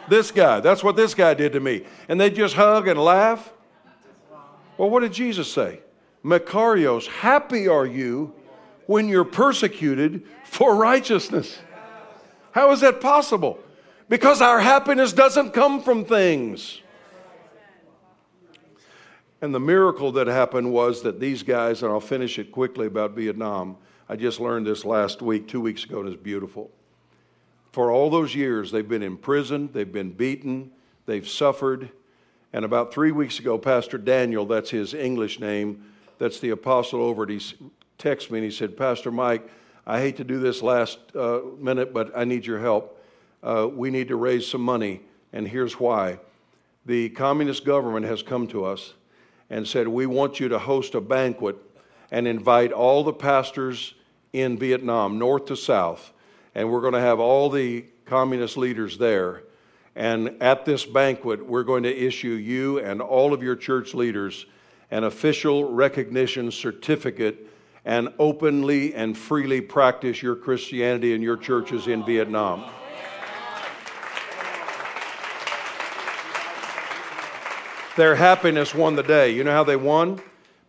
this 0.09 0.31
guy, 0.31 0.59
that's 0.59 0.83
what 0.83 0.95
this 0.95 1.13
guy 1.13 1.33
did 1.33 1.53
to 1.53 1.59
me. 1.59 1.83
And 2.07 2.19
they 2.19 2.29
just 2.29 2.55
hug 2.55 2.87
and 2.87 2.99
laugh. 2.99 3.53
Well, 4.77 4.89
what 4.89 5.01
did 5.01 5.13
Jesus 5.13 5.51
say? 5.51 5.79
Makarios, 6.23 7.07
happy 7.07 7.67
are 7.67 7.85
you 7.85 8.33
when 8.85 9.07
you're 9.07 9.23
persecuted 9.23 10.23
for 10.45 10.75
righteousness. 10.75 11.59
How 12.51 12.71
is 12.71 12.81
that 12.81 13.01
possible? 13.01 13.59
Because 14.09 14.41
our 14.41 14.59
happiness 14.59 15.13
doesn't 15.13 15.51
come 15.51 15.81
from 15.81 16.05
things. 16.05 16.81
And 19.41 19.53
the 19.53 19.59
miracle 19.59 20.11
that 20.13 20.27
happened 20.27 20.71
was 20.71 21.01
that 21.01 21.19
these 21.19 21.43
guys, 21.43 21.83
and 21.83 21.91
I'll 21.91 21.99
finish 21.99 22.39
it 22.39 22.51
quickly 22.51 22.87
about 22.87 23.11
Vietnam. 23.11 23.75
I 24.07 24.15
just 24.15 24.39
learned 24.39 24.67
this 24.67 24.85
last 24.85 25.21
week, 25.21 25.47
two 25.47 25.59
weeks 25.59 25.83
ago, 25.83 25.99
and 25.99 26.07
it's 26.07 26.21
beautiful. 26.21 26.71
For 27.71 27.91
all 27.91 28.09
those 28.09 28.35
years, 28.35 28.71
they've 28.71 28.87
been 28.87 29.03
in 29.03 29.17
prison, 29.17 29.69
they've 29.73 29.91
been 29.91 30.11
beaten, 30.11 30.71
they've 31.07 31.27
suffered. 31.27 31.89
And 32.53 32.63
about 32.63 32.93
three 32.93 33.11
weeks 33.11 33.39
ago, 33.39 33.57
Pastor 33.57 33.97
Daniel, 33.97 34.45
that's 34.45 34.69
his 34.69 34.93
English 34.93 35.39
name, 35.39 35.91
that's 36.19 36.39
the 36.39 36.51
apostle 36.51 37.01
over, 37.01 37.25
he 37.25 37.41
texted 37.99 38.31
me 38.31 38.39
and 38.39 38.45
he 38.45 38.51
said, 38.51 38.77
Pastor 38.77 39.11
Mike, 39.11 39.49
I 39.85 39.99
hate 39.99 40.17
to 40.17 40.23
do 40.23 40.39
this 40.39 40.61
last 40.61 40.99
uh, 41.15 41.41
minute, 41.59 41.93
but 41.93 42.11
I 42.15 42.23
need 42.23 42.45
your 42.45 42.59
help. 42.59 43.01
Uh, 43.41 43.67
we 43.71 43.91
need 43.91 44.07
to 44.07 44.15
raise 44.15 44.47
some 44.47 44.61
money, 44.61 45.01
and 45.33 45.47
here's 45.47 45.79
why. 45.79 46.19
The 46.85 47.09
communist 47.09 47.65
government 47.65 48.05
has 48.05 48.23
come 48.23 48.47
to 48.47 48.65
us 48.65 48.93
and 49.49 49.67
said, 49.67 49.87
We 49.87 50.05
want 50.05 50.39
you 50.39 50.47
to 50.49 50.59
host 50.59 50.95
a 50.95 51.01
banquet 51.01 51.57
and 52.11 52.27
invite 52.27 52.71
all 52.71 53.03
the 53.03 53.13
pastors 53.13 53.93
in 54.31 54.57
Vietnam, 54.57 55.19
north 55.19 55.45
to 55.45 55.55
south. 55.55 56.13
And 56.55 56.71
we're 56.71 56.81
going 56.81 56.93
to 56.93 56.99
have 56.99 57.19
all 57.19 57.49
the 57.49 57.85
communist 58.05 58.57
leaders 58.57 58.97
there. 58.97 59.43
And 59.95 60.41
at 60.41 60.65
this 60.65 60.85
banquet, 60.85 61.45
we're 61.45 61.63
going 61.63 61.83
to 61.83 61.95
issue 61.95 62.29
you 62.29 62.79
and 62.79 63.01
all 63.01 63.33
of 63.33 63.43
your 63.43 63.55
church 63.55 63.93
leaders 63.93 64.45
an 64.91 65.03
official 65.03 65.71
recognition 65.71 66.51
certificate 66.51 67.49
and 67.85 68.09
openly 68.17 68.93
and 68.93 69.17
freely 69.17 69.61
practice 69.61 70.21
your 70.21 70.35
Christianity 70.35 71.13
in 71.13 71.21
your 71.21 71.37
churches 71.37 71.87
in 71.87 72.05
Vietnam. 72.05 72.65
Their 77.95 78.15
happiness 78.15 78.73
won 78.73 78.95
the 78.95 79.03
day. 79.03 79.31
You 79.31 79.43
know 79.43 79.51
how 79.51 79.63
they 79.63 79.75
won? 79.75 80.19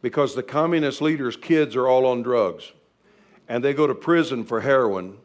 Because 0.02 0.34
the 0.34 0.42
communist 0.42 1.00
leaders' 1.00 1.36
kids 1.36 1.74
are 1.74 1.88
all 1.88 2.04
on 2.04 2.22
drugs. 2.22 2.72
And 3.48 3.64
they 3.64 3.72
go 3.72 3.86
to 3.86 3.94
prison 3.94 4.44
for 4.44 4.60
heroin. 4.60 5.16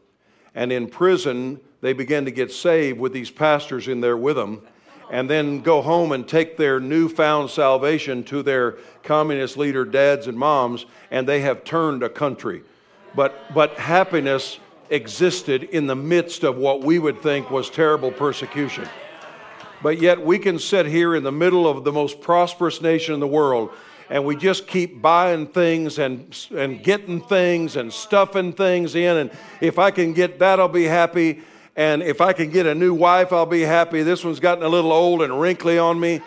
And 0.56 0.72
in 0.72 0.88
prison, 0.88 1.60
they 1.82 1.92
begin 1.92 2.24
to 2.26 2.32
get 2.32 2.52
saved 2.52 3.00
with 3.00 3.12
these 3.12 3.32
pastors 3.32 3.88
in 3.88 4.00
there 4.00 4.18
with 4.18 4.38
them 4.38 4.62
and 5.10 5.30
then 5.30 5.62
go 5.62 5.82
home 5.82 6.12
and 6.12 6.28
take 6.28 6.58
their 6.58 6.80
newfound 6.80 7.50
salvation 7.50 8.24
to 8.26 8.44
their 8.44 8.78
communist 9.04 9.58
leader 9.58 9.86
dads 9.86 10.28
and 10.28 10.38
moms, 10.38 10.86
and 11.12 11.28
they 11.28 11.42
have 11.42 11.64
turned 11.64 12.04
a 12.04 12.10
country. 12.10 12.64
But, 13.16 13.54
but 13.54 13.74
happiness 13.80 14.60
existed 14.90 15.64
in 15.64 15.88
the 15.88 15.96
midst 15.96 16.44
of 16.44 16.58
what 16.58 16.82
we 16.82 17.00
would 17.00 17.22
think 17.22 17.50
was 17.50 17.70
terrible 17.70 18.12
persecution. 18.12 18.88
But 19.82 20.00
yet 20.00 20.22
we 20.22 20.40
can 20.40 20.60
sit 20.60 20.86
here 20.86 21.16
in 21.16 21.24
the 21.24 21.32
middle 21.32 21.68
of 21.68 21.84
the 21.84 21.92
most 21.92 22.22
prosperous 22.22 22.82
nation 22.82 23.14
in 23.14 23.20
the 23.20 23.28
world 23.28 23.72
and 24.10 24.26
we 24.26 24.36
just 24.36 24.68
keep 24.68 25.02
buying 25.02 25.48
things 25.48 26.00
and, 26.00 26.36
and 26.56 26.84
getting 26.84 27.22
things 27.22 27.76
and 27.76 27.94
stuffing 27.94 28.54
things 28.54 28.96
in. 28.96 29.18
And 29.18 29.32
if 29.62 29.78
I 29.78 29.92
can 29.92 30.14
get 30.14 30.40
that, 30.40 30.60
I'll 30.60 30.68
be 30.68 30.86
happy. 30.86 31.42
And 31.80 32.04
if 32.04 32.20
I 32.20 32.34
can 32.34 32.50
get 32.50 32.66
a 32.66 32.76
new 32.76 32.94
wife, 32.94 33.32
I'll 33.32 33.46
be 33.46 33.62
happy. 33.62 34.04
This 34.04 34.26
one's 34.26 34.42
gotten 34.42 34.66
a 34.66 34.68
little 34.68 34.92
old 34.92 35.22
and 35.22 35.40
wrinkly 35.40 35.78
on 35.80 35.98
me. 35.98 36.20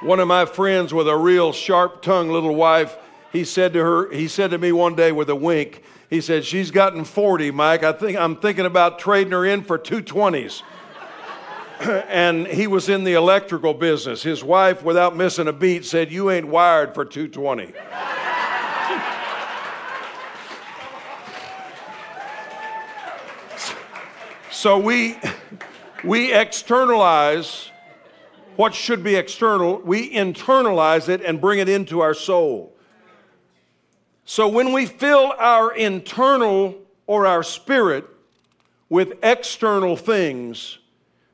One 0.00 0.18
of 0.18 0.26
my 0.26 0.44
friends 0.44 0.92
with 0.92 1.06
a 1.06 1.16
real 1.16 1.52
sharp 1.52 2.02
tongued 2.02 2.32
little 2.32 2.56
wife, 2.56 2.96
he 3.32 3.44
said 3.44 3.72
to 3.74 3.78
her, 3.78 4.10
he 4.10 4.26
said 4.26 4.50
to 4.50 4.58
me 4.58 4.72
one 4.72 4.96
day 4.96 5.12
with 5.12 5.30
a 5.30 5.36
wink, 5.36 5.84
he 6.10 6.20
said, 6.20 6.44
She's 6.44 6.72
gotten 6.72 7.04
40, 7.04 7.52
Mike. 7.52 7.84
I 7.84 7.92
think 7.92 8.18
I'm 8.18 8.34
thinking 8.34 8.66
about 8.66 8.98
trading 8.98 9.30
her 9.30 9.44
in 9.44 9.62
for 9.62 9.78
two 9.78 10.02
20s. 10.02 10.62
and 12.08 12.48
he 12.48 12.66
was 12.66 12.88
in 12.88 13.04
the 13.04 13.12
electrical 13.12 13.72
business. 13.72 14.24
His 14.24 14.42
wife, 14.42 14.82
without 14.82 15.16
missing 15.16 15.46
a 15.46 15.52
beat, 15.52 15.84
said, 15.84 16.10
You 16.10 16.28
ain't 16.28 16.48
wired 16.48 16.92
for 16.92 17.04
220. 17.04 17.72
So 24.64 24.78
we, 24.78 25.18
we 26.04 26.32
externalize 26.32 27.70
what 28.56 28.72
should 28.74 29.04
be 29.04 29.14
external, 29.14 29.76
we 29.76 30.10
internalize 30.10 31.10
it 31.10 31.20
and 31.20 31.38
bring 31.38 31.58
it 31.58 31.68
into 31.68 32.00
our 32.00 32.14
soul. 32.14 32.74
So 34.24 34.48
when 34.48 34.72
we 34.72 34.86
fill 34.86 35.34
our 35.38 35.74
internal 35.74 36.76
or 37.06 37.26
our 37.26 37.42
spirit 37.42 38.06
with 38.88 39.18
external 39.22 39.98
things, 39.98 40.78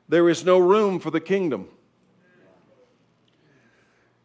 there 0.09 0.27
is 0.27 0.43
no 0.43 0.59
room 0.59 0.99
for 0.99 1.09
the 1.09 1.21
kingdom. 1.21 1.69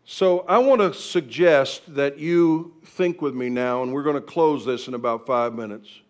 So 0.05 0.41
I 0.49 0.59
want 0.59 0.81
to 0.81 0.93
suggest 0.93 1.95
that 1.95 2.19
you 2.19 2.75
think 2.85 3.23
with 3.23 3.37
me 3.37 3.51
now, 3.51 3.85
and 3.85 3.93
we're 3.93 4.03
going 4.03 4.17
to 4.17 4.21
close 4.21 4.67
this 4.67 4.89
in 4.89 4.95
about 4.95 5.29
five 5.29 5.55
minutes. 5.55 6.01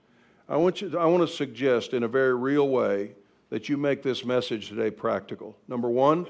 I 0.49 0.57
want, 0.57 0.81
you, 0.81 0.97
I 0.97 1.07
want 1.07 1.29
to 1.29 1.35
suggest 1.35 1.93
in 1.93 2.05
a 2.05 2.09
very 2.09 2.35
real 2.35 2.69
way 2.69 3.13
that 3.51 3.69
you 3.69 3.77
make 3.77 4.03
this 4.03 4.25
message 4.25 4.69
today 4.69 4.91
practical. 4.91 5.57
Number 5.67 5.89
one, 5.89 6.27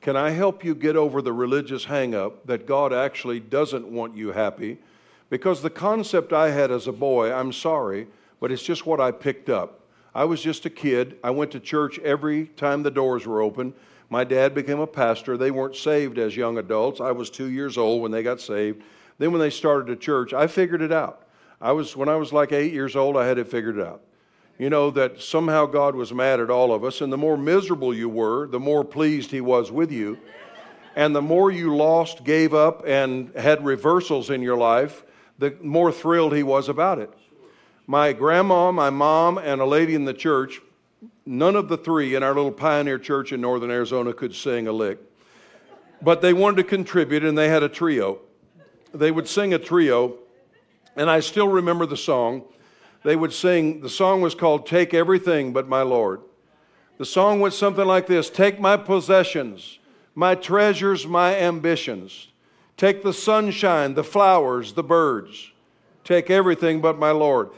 can 0.00 0.16
I 0.16 0.30
help 0.30 0.64
you 0.64 0.74
get 0.74 0.96
over 0.96 1.22
the 1.22 1.32
religious 1.32 1.86
hangup 1.86 2.44
that 2.46 2.66
God 2.66 2.92
actually 2.92 3.38
doesn't 3.38 3.86
want 3.86 4.16
you 4.16 4.32
happy? 4.32 4.78
Because 5.30 5.62
the 5.62 5.70
concept 5.70 6.32
I 6.32 6.50
had 6.50 6.72
as 6.72 6.88
a 6.88 6.92
boy, 6.92 7.32
I'm 7.32 7.52
sorry, 7.52 8.08
but 8.40 8.50
it's 8.50 8.64
just 8.64 8.84
what 8.84 9.00
I 9.00 9.12
picked 9.12 9.48
up. 9.48 9.80
I 10.12 10.24
was 10.24 10.42
just 10.42 10.66
a 10.66 10.70
kid. 10.70 11.18
I 11.22 11.30
went 11.30 11.52
to 11.52 11.60
church 11.60 12.00
every 12.00 12.46
time 12.46 12.82
the 12.82 12.90
doors 12.90 13.26
were 13.26 13.40
open. 13.40 13.74
My 14.10 14.24
dad 14.24 14.54
became 14.54 14.80
a 14.80 14.86
pastor. 14.88 15.36
They 15.36 15.52
weren't 15.52 15.76
saved 15.76 16.18
as 16.18 16.36
young 16.36 16.58
adults. 16.58 17.00
I 17.00 17.12
was 17.12 17.30
two 17.30 17.48
years 17.48 17.78
old 17.78 18.02
when 18.02 18.10
they 18.10 18.24
got 18.24 18.40
saved. 18.40 18.82
Then, 19.18 19.30
when 19.30 19.40
they 19.40 19.50
started 19.50 19.88
a 19.88 19.96
church, 19.96 20.32
I 20.32 20.48
figured 20.48 20.82
it 20.82 20.92
out. 20.92 21.26
I 21.62 21.70
was, 21.70 21.96
when 21.96 22.08
I 22.08 22.16
was 22.16 22.32
like 22.32 22.50
eight 22.50 22.72
years 22.72 22.96
old, 22.96 23.16
I 23.16 23.24
had 23.24 23.38
it 23.38 23.46
figured 23.46 23.80
out. 23.80 24.02
You 24.58 24.68
know, 24.68 24.90
that 24.90 25.22
somehow 25.22 25.66
God 25.66 25.94
was 25.94 26.12
mad 26.12 26.40
at 26.40 26.50
all 26.50 26.74
of 26.74 26.82
us, 26.82 27.00
and 27.00 27.12
the 27.12 27.16
more 27.16 27.36
miserable 27.36 27.94
you 27.94 28.08
were, 28.08 28.48
the 28.48 28.58
more 28.58 28.84
pleased 28.84 29.30
He 29.30 29.40
was 29.40 29.70
with 29.70 29.92
you. 29.92 30.18
And 30.96 31.14
the 31.14 31.22
more 31.22 31.52
you 31.52 31.74
lost, 31.76 32.24
gave 32.24 32.52
up, 32.52 32.82
and 32.84 33.32
had 33.36 33.64
reversals 33.64 34.28
in 34.28 34.42
your 34.42 34.56
life, 34.56 35.04
the 35.38 35.56
more 35.62 35.92
thrilled 35.92 36.34
He 36.34 36.42
was 36.42 36.68
about 36.68 36.98
it. 36.98 37.10
My 37.86 38.12
grandma, 38.12 38.72
my 38.72 38.90
mom, 38.90 39.38
and 39.38 39.60
a 39.60 39.64
lady 39.64 39.94
in 39.94 40.04
the 40.04 40.14
church, 40.14 40.60
none 41.24 41.54
of 41.54 41.68
the 41.68 41.78
three 41.78 42.16
in 42.16 42.24
our 42.24 42.34
little 42.34 42.52
pioneer 42.52 42.98
church 42.98 43.32
in 43.32 43.40
northern 43.40 43.70
Arizona 43.70 44.12
could 44.12 44.34
sing 44.34 44.66
a 44.66 44.72
lick. 44.72 44.98
But 46.02 46.22
they 46.22 46.32
wanted 46.32 46.56
to 46.56 46.64
contribute, 46.64 47.24
and 47.24 47.38
they 47.38 47.48
had 47.48 47.62
a 47.62 47.68
trio. 47.68 48.18
They 48.92 49.12
would 49.12 49.28
sing 49.28 49.54
a 49.54 49.58
trio 49.58 50.18
and 50.96 51.10
I 51.10 51.20
still 51.20 51.48
remember 51.48 51.86
the 51.86 51.96
song. 51.96 52.44
They 53.04 53.16
would 53.16 53.32
sing, 53.32 53.80
the 53.80 53.88
song 53.88 54.20
was 54.20 54.34
called 54.34 54.66
Take 54.66 54.94
Everything 54.94 55.52
But 55.52 55.68
My 55.68 55.82
Lord. 55.82 56.20
The 56.98 57.06
song 57.06 57.40
went 57.40 57.54
something 57.54 57.86
like 57.86 58.06
this 58.06 58.30
Take 58.30 58.60
my 58.60 58.76
possessions, 58.76 59.78
my 60.14 60.34
treasures, 60.34 61.06
my 61.06 61.36
ambitions. 61.36 62.28
Take 62.76 63.02
the 63.02 63.12
sunshine, 63.12 63.94
the 63.94 64.04
flowers, 64.04 64.72
the 64.72 64.82
birds. 64.82 65.52
Take 66.04 66.30
everything 66.30 66.80
but 66.80 66.98
my 66.98 67.10
Lord. 67.10 67.50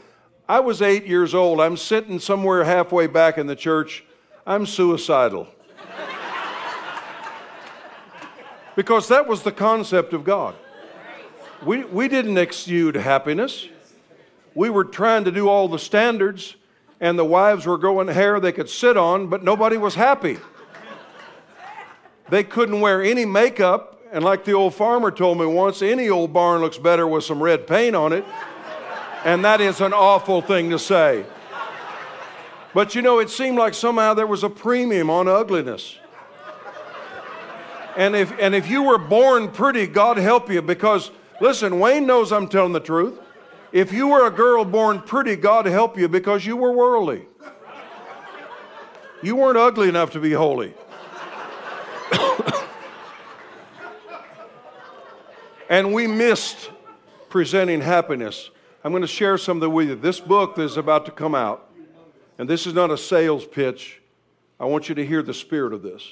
I 0.47 0.59
was 0.59 0.81
eight 0.81 1.05
years 1.05 1.33
old. 1.33 1.59
I'm 1.59 1.77
sitting 1.77 2.19
somewhere 2.19 2.63
halfway 2.63 3.07
back 3.07 3.37
in 3.37 3.47
the 3.47 3.55
church. 3.55 4.03
I'm 4.45 4.67
suicidal. 4.67 5.47
because 8.75 9.07
that 9.07 9.27
was 9.27 9.41
the 9.41 9.51
concept 9.51 10.13
of 10.13 10.23
God. 10.23 10.55
We, 11.63 11.83
we 11.85 12.07
didn't 12.07 12.37
exude 12.37 12.95
happiness. 12.95 13.67
We 14.53 14.69
were 14.69 14.85
trying 14.85 15.23
to 15.25 15.31
do 15.31 15.47
all 15.49 15.67
the 15.67 15.79
standards, 15.79 16.55
and 16.99 17.19
the 17.19 17.25
wives 17.25 17.65
were 17.65 17.77
growing 17.77 18.07
hair 18.07 18.39
they 18.39 18.51
could 18.51 18.69
sit 18.69 18.97
on, 18.97 19.27
but 19.27 19.43
nobody 19.43 19.77
was 19.77 19.95
happy. 19.95 20.37
They 22.29 22.43
couldn't 22.43 22.81
wear 22.81 23.03
any 23.03 23.25
makeup 23.25 23.95
And 24.15 24.23
like 24.23 24.45
the 24.45 24.53
old 24.53 24.73
farmer 24.73 25.11
told 25.11 25.39
me 25.39 25.45
once, 25.45 25.81
any 25.81 26.07
old 26.07 26.31
barn 26.31 26.61
looks 26.61 26.77
better 26.77 27.05
with 27.05 27.25
some 27.25 27.43
red 27.43 27.67
paint 27.67 27.97
on 27.97 28.13
it. 28.13 28.23
And 29.25 29.43
that 29.43 29.59
is 29.59 29.81
an 29.81 29.91
awful 29.91 30.41
thing 30.41 30.69
to 30.69 30.79
say. 30.79 31.25
But 32.73 32.95
you 32.95 33.01
know, 33.01 33.19
it 33.19 33.29
seemed 33.29 33.57
like 33.57 33.73
somehow 33.73 34.13
there 34.13 34.25
was 34.25 34.43
a 34.43 34.49
premium 34.49 35.09
on 35.09 35.27
ugliness. 35.27 35.97
And 37.97 38.15
if, 38.15 38.31
and 38.39 38.55
if 38.55 38.69
you 38.69 38.83
were 38.83 38.97
born 38.97 39.49
pretty, 39.49 39.85
God 39.85 40.15
help 40.15 40.49
you 40.49 40.61
because, 40.61 41.11
listen, 41.41 41.79
Wayne 41.79 42.05
knows 42.05 42.31
I'm 42.31 42.47
telling 42.47 42.73
the 42.73 42.79
truth. 42.79 43.19
If 43.71 43.91
you 43.91 44.07
were 44.07 44.25
a 44.25 44.31
girl 44.31 44.63
born 44.63 45.01
pretty, 45.01 45.35
God 45.35 45.65
help 45.65 45.97
you 45.97 46.07
because 46.07 46.45
you 46.45 46.55
were 46.55 46.71
worldly. 46.71 47.27
You 49.21 49.35
weren't 49.35 49.57
ugly 49.57 49.89
enough 49.89 50.11
to 50.11 50.19
be 50.19 50.31
holy. 50.31 50.73
and 55.69 55.93
we 55.93 56.07
missed 56.07 56.69
presenting 57.29 57.81
happiness. 57.81 58.49
I'm 58.83 58.91
going 58.91 59.01
to 59.01 59.07
share 59.07 59.37
something 59.37 59.71
with 59.73 59.89
you. 59.89 59.95
This 59.95 60.19
book 60.19 60.59
is 60.59 60.77
about 60.77 61.05
to 61.07 61.11
come 61.11 61.33
out, 61.33 61.69
and 62.37 62.47
this 62.47 62.67
is 62.67 62.73
not 62.73 62.91
a 62.91 62.97
sales 62.97 63.45
pitch. 63.45 64.01
I 64.59 64.65
want 64.65 64.89
you 64.89 64.95
to 64.95 65.05
hear 65.05 65.23
the 65.23 65.33
spirit 65.33 65.73
of 65.73 65.81
this 65.81 66.07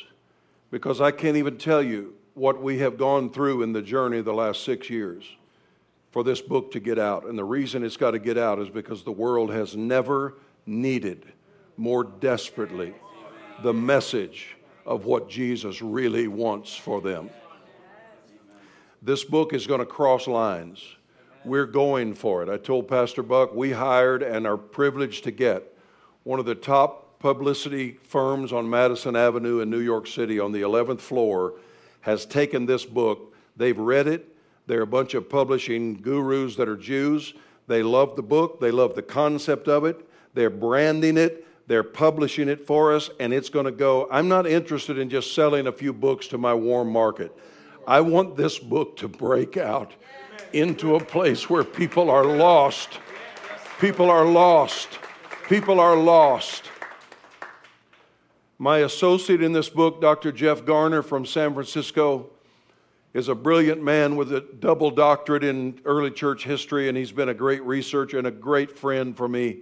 because 0.72 1.00
I 1.00 1.12
can't 1.12 1.38
even 1.38 1.58
tell 1.58 1.84
you 1.84 2.16
what 2.34 2.62
we 2.62 2.80
have 2.80 2.98
gone 2.98 3.30
through 3.30 3.62
in 3.62 3.74
the 3.74 3.82
journey 3.82 4.22
the 4.22 4.34
last 4.34 4.64
six 4.64 4.90
years 4.90 5.24
for 6.12 6.24
this 6.24 6.42
book 6.42 6.72
to 6.72 6.80
get 6.80 7.00
out. 7.00 7.26
And 7.26 7.38
the 7.38 7.44
reason 7.44 7.84
it's 7.84 7.98
got 7.98 8.12
to 8.12 8.20
get 8.20 8.38
out 8.38 8.60
is 8.60 8.70
because 8.70 9.04
the 9.04 9.12
world 9.12 9.52
has 9.52 9.76
never 9.76 10.36
needed 10.66 11.32
more 11.78 12.04
desperately 12.04 12.94
the 13.62 13.74
message 13.74 14.56
of 14.86 15.06
what 15.06 15.30
Jesus 15.30 15.82
really 15.82 16.28
wants 16.28 16.76
for 16.76 17.02
them. 17.02 17.30
This 19.02 19.24
book 19.24 19.54
is 19.54 19.68
going 19.68 19.80
to 19.80 19.86
cross 19.86 20.28
lines. 20.28 20.82
We're 21.46 21.66
going 21.66 22.14
for 22.14 22.42
it. 22.42 22.50
I 22.50 22.58
told 22.58 22.88
Pastor 22.88 23.22
Buck 23.22 23.54
we 23.54 23.72
hired 23.72 24.24
and 24.24 24.48
are 24.48 24.58
privileged 24.58 25.26
to 25.26 25.32
get 25.32 25.64
one 26.24 26.40
of 26.40 26.46
the 26.46 26.56
top 26.56 27.20
publicity 27.20 27.98
firms 28.04 28.54
on 28.54 28.70
Madison 28.70 29.16
Avenue 29.16 29.60
in 29.60 29.70
New 29.70 29.80
York 29.80 30.08
City 30.08 30.40
on 30.40 30.52
the 30.52 30.62
11th 30.62 31.00
floor 31.00 31.56
has 32.04 32.26
taken 32.26 32.66
this 32.66 32.86
book. 32.86 33.34
They've 33.58 33.78
read 33.78 34.08
it. 34.08 34.36
They're 34.68 34.82
a 34.82 34.88
bunch 34.88 35.14
of 35.14 35.30
publishing 35.30 35.96
gurus 35.96 36.56
that 36.58 36.70
are 36.70 36.78
Jews. 36.78 37.34
They 37.68 37.82
love 37.82 38.16
the 38.16 38.24
book, 38.24 38.60
they 38.60 38.72
love 38.72 38.96
the 38.96 39.02
concept 39.02 39.68
of 39.68 39.86
it. 39.86 40.08
They're 40.34 40.50
branding 40.50 41.18
it, 41.18 41.46
they're 41.68 41.84
publishing 41.84 42.50
it 42.50 42.66
for 42.68 42.94
us, 42.94 43.10
and 43.20 43.34
it's 43.34 43.50
going 43.50 43.66
to 43.66 43.72
go. 43.72 44.08
I'm 44.12 44.28
not 44.28 44.46
interested 44.46 44.98
in 44.98 45.10
just 45.10 45.34
selling 45.34 45.68
a 45.68 45.72
few 45.72 45.94
books 45.94 46.28
to 46.28 46.38
my 46.38 46.54
warm 46.54 46.90
market. 46.90 47.32
I 47.88 48.02
want 48.02 48.36
this 48.36 48.60
book 48.60 48.98
to 48.98 49.08
break 49.08 49.56
out 49.56 49.94
into 50.52 50.96
a 50.96 51.04
place 51.04 51.50
where 51.50 51.64
people 51.64 52.10
are 52.10 52.26
lost. 52.26 53.00
People 53.80 54.10
are 54.10 54.26
lost. 54.26 55.00
People 55.48 55.80
are 55.80 55.96
lost. 55.96 56.70
My 58.64 58.78
associate 58.78 59.44
in 59.44 59.52
this 59.52 59.68
book, 59.68 60.00
Dr. 60.00 60.32
Jeff 60.32 60.64
Garner 60.64 61.02
from 61.02 61.26
San 61.26 61.54
Francisco, 61.54 62.30
is 63.14 63.28
a 63.28 63.36
brilliant 63.36 63.84
man 63.84 64.16
with 64.16 64.32
a 64.32 64.40
double 64.40 64.90
doctorate 64.90 65.44
in 65.44 65.82
early 65.84 66.12
church 66.12 66.46
history, 66.46 66.88
and 66.88 66.98
he's 66.98 67.12
been 67.12 67.28
a 67.28 67.34
great 67.34 67.62
researcher 67.64 68.18
and 68.18 68.26
a 68.26 68.32
great 68.32 68.72
friend 68.72 69.18
for 69.18 69.28
me. 69.28 69.58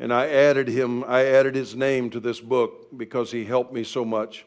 And 0.00 0.12
I 0.12 0.26
added 0.26 0.66
him, 0.66 1.04
I 1.04 1.26
added 1.26 1.54
his 1.54 1.76
name 1.76 2.10
to 2.10 2.18
this 2.18 2.40
book 2.40 2.88
because 2.96 3.30
he 3.30 3.44
helped 3.44 3.72
me 3.72 3.84
so 3.84 4.04
much. 4.04 4.44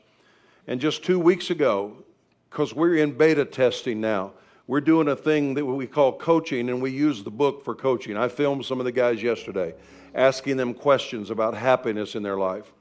And 0.67 0.81
just 0.81 1.05
two 1.05 1.17
weeks 1.17 1.49
ago, 1.49 2.03
because 2.49 2.73
we're 2.73 2.97
in 2.97 3.13
beta 3.13 3.45
testing 3.45 4.01
now, 4.01 4.33
we're 4.67 4.81
doing 4.81 5.07
a 5.07 5.15
thing 5.15 5.53
that 5.53 5.63
we 5.65 5.87
call 5.87 6.11
coaching, 6.11 6.69
and 6.69 6.81
we 6.81 6.91
use 6.91 7.23
the 7.23 7.31
book 7.31 7.63
for 7.63 7.73
coaching. 7.73 8.17
I 8.17 8.27
filmed 8.27 8.65
some 8.65 8.79
of 8.79 8.85
the 8.85 8.91
guys 8.91 9.23
yesterday, 9.23 9.75
asking 10.13 10.57
them 10.57 10.73
questions 10.73 11.29
about 11.29 11.53
happiness 11.53 12.15
in 12.15 12.23
their 12.23 12.37
life. 12.37 12.73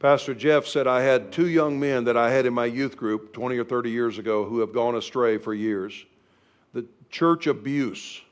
Pastor 0.00 0.34
Jeff 0.34 0.66
said, 0.66 0.86
I 0.86 1.02
had 1.02 1.30
two 1.30 1.46
young 1.46 1.78
men 1.78 2.04
that 2.04 2.16
I 2.16 2.30
had 2.30 2.46
in 2.46 2.54
my 2.54 2.64
youth 2.64 2.96
group 2.96 3.34
20 3.34 3.58
or 3.58 3.64
30 3.64 3.90
years 3.90 4.16
ago 4.16 4.46
who 4.46 4.60
have 4.60 4.72
gone 4.72 4.96
astray 4.96 5.36
for 5.36 5.52
years. 5.52 6.06
The 6.72 6.86
church 7.10 7.46
abuse 7.46 8.22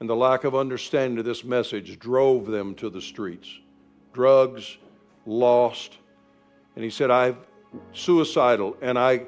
and 0.00 0.10
the 0.10 0.16
lack 0.16 0.42
of 0.42 0.56
understanding 0.56 1.20
of 1.20 1.24
this 1.24 1.44
message 1.44 2.00
drove 2.00 2.46
them 2.46 2.74
to 2.74 2.90
the 2.90 3.00
streets. 3.00 3.48
Drugs, 4.12 4.78
lost. 5.26 5.96
And 6.74 6.82
he 6.82 6.90
said, 6.90 7.12
I'm 7.12 7.38
suicidal. 7.92 8.76
And 8.82 8.98
I, 8.98 9.26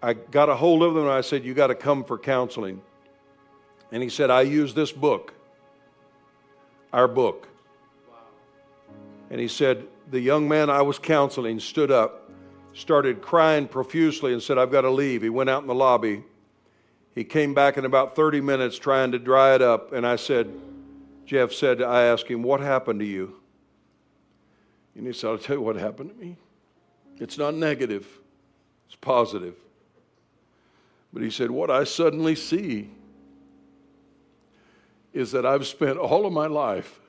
I 0.00 0.12
got 0.12 0.48
a 0.48 0.54
hold 0.54 0.84
of 0.84 0.94
them 0.94 1.02
and 1.02 1.12
I 1.12 1.22
said, 1.22 1.44
You 1.44 1.52
got 1.52 1.66
to 1.66 1.74
come 1.74 2.04
for 2.04 2.16
counseling. 2.16 2.80
And 3.90 4.04
he 4.04 4.08
said, 4.08 4.30
I 4.30 4.42
use 4.42 4.72
this 4.72 4.92
book, 4.92 5.34
our 6.92 7.08
book. 7.08 7.48
And 9.30 9.40
he 9.40 9.48
said, 9.48 9.84
the 10.10 10.20
young 10.20 10.48
man 10.48 10.70
I 10.70 10.82
was 10.82 10.98
counseling 10.98 11.60
stood 11.60 11.90
up, 11.90 12.30
started 12.72 13.20
crying 13.20 13.68
profusely, 13.68 14.32
and 14.32 14.42
said, 14.42 14.58
I've 14.58 14.70
got 14.70 14.82
to 14.82 14.90
leave. 14.90 15.22
He 15.22 15.28
went 15.28 15.50
out 15.50 15.62
in 15.62 15.68
the 15.68 15.74
lobby. 15.74 16.24
He 17.14 17.24
came 17.24 17.54
back 17.54 17.76
in 17.76 17.84
about 17.84 18.14
30 18.16 18.40
minutes 18.40 18.78
trying 18.78 19.12
to 19.12 19.18
dry 19.18 19.54
it 19.54 19.62
up. 19.62 19.92
And 19.92 20.06
I 20.06 20.16
said, 20.16 20.52
Jeff 21.26 21.52
said, 21.52 21.82
I 21.82 22.04
asked 22.04 22.26
him, 22.26 22.42
What 22.42 22.60
happened 22.60 23.00
to 23.00 23.06
you? 23.06 23.36
And 24.94 25.06
he 25.06 25.12
said, 25.12 25.30
I'll 25.30 25.38
tell 25.38 25.56
you 25.56 25.62
what 25.62 25.76
happened 25.76 26.10
to 26.10 26.16
me. 26.16 26.36
It's 27.18 27.36
not 27.36 27.54
negative, 27.54 28.06
it's 28.86 28.96
positive. 28.96 29.54
But 31.12 31.22
he 31.22 31.30
said, 31.30 31.50
What 31.50 31.70
I 31.70 31.84
suddenly 31.84 32.34
see 32.34 32.90
is 35.12 35.32
that 35.32 35.44
I've 35.44 35.66
spent 35.66 35.98
all 35.98 36.26
of 36.26 36.32
my 36.32 36.46
life 36.46 37.00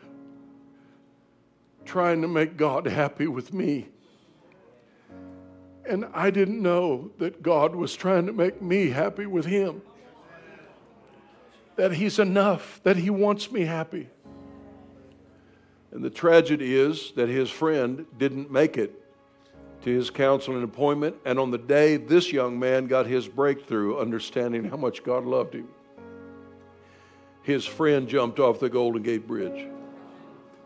trying 1.85 2.21
to 2.21 2.27
make 2.27 2.57
God 2.57 2.85
happy 2.87 3.27
with 3.27 3.53
me. 3.53 3.89
And 5.87 6.05
I 6.13 6.29
didn't 6.29 6.61
know 6.61 7.11
that 7.17 7.41
God 7.41 7.75
was 7.75 7.95
trying 7.95 8.27
to 8.27 8.33
make 8.33 8.61
me 8.61 8.89
happy 8.89 9.25
with 9.25 9.45
Him. 9.45 9.81
That 11.77 11.93
He's 11.93 12.19
enough, 12.19 12.79
that 12.83 12.97
He 12.97 13.09
wants 13.09 13.51
me 13.51 13.61
happy. 13.61 14.09
And 15.91 16.03
the 16.03 16.09
tragedy 16.09 16.75
is 16.75 17.11
that 17.15 17.29
his 17.29 17.49
friend 17.49 18.05
didn't 18.17 18.51
make 18.51 18.77
it 18.77 19.03
to 19.83 19.89
his 19.89 20.09
counseling 20.09 20.63
appointment. 20.63 21.15
And 21.25 21.39
on 21.39 21.51
the 21.51 21.57
day 21.57 21.97
this 21.97 22.31
young 22.31 22.59
man 22.59 22.87
got 22.87 23.07
his 23.07 23.27
breakthrough, 23.27 23.97
understanding 23.97 24.65
how 24.65 24.77
much 24.77 25.03
God 25.03 25.25
loved 25.25 25.55
him, 25.55 25.67
his 27.41 27.65
friend 27.65 28.07
jumped 28.07 28.39
off 28.39 28.59
the 28.59 28.69
Golden 28.69 29.01
Gate 29.01 29.25
Bridge 29.25 29.67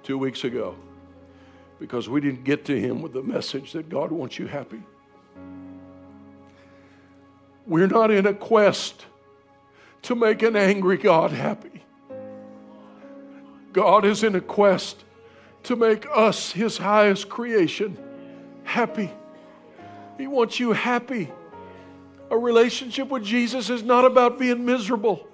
two 0.02 0.18
weeks 0.18 0.44
ago 0.44 0.76
because 1.84 2.08
we 2.08 2.22
didn't 2.22 2.46
get 2.46 2.64
to 2.64 2.80
him 2.80 3.02
with 3.02 3.12
the 3.12 3.22
message 3.22 3.74
that 3.74 3.90
God 3.90 4.10
wants 4.10 4.40
you 4.40 4.48
happy. 4.48 4.82
We're 7.68 7.88
not 7.88 8.10
in 8.10 8.26
a 8.26 8.34
quest 8.34 9.06
to 10.04 10.16
make 10.16 10.44
an 10.44 10.56
angry 10.56 10.96
God 10.96 11.32
happy. 11.32 11.84
God 13.74 14.06
is 14.06 14.24
in 14.24 14.34
a 14.34 14.40
quest 14.40 15.04
to 15.64 15.76
make 15.76 16.06
us, 16.10 16.54
His 16.54 16.78
highest 16.78 17.28
creation, 17.28 17.98
happy. 18.64 19.12
He 20.18 20.26
wants 20.26 20.62
you 20.62 20.72
happy. 20.72 21.30
A 22.32 22.38
relationship 22.38 23.10
with 23.10 23.26
Jesus 23.26 23.70
is 23.70 23.84
not 23.84 24.06
about 24.06 24.40
being 24.40 24.64
miserable. 24.64 25.28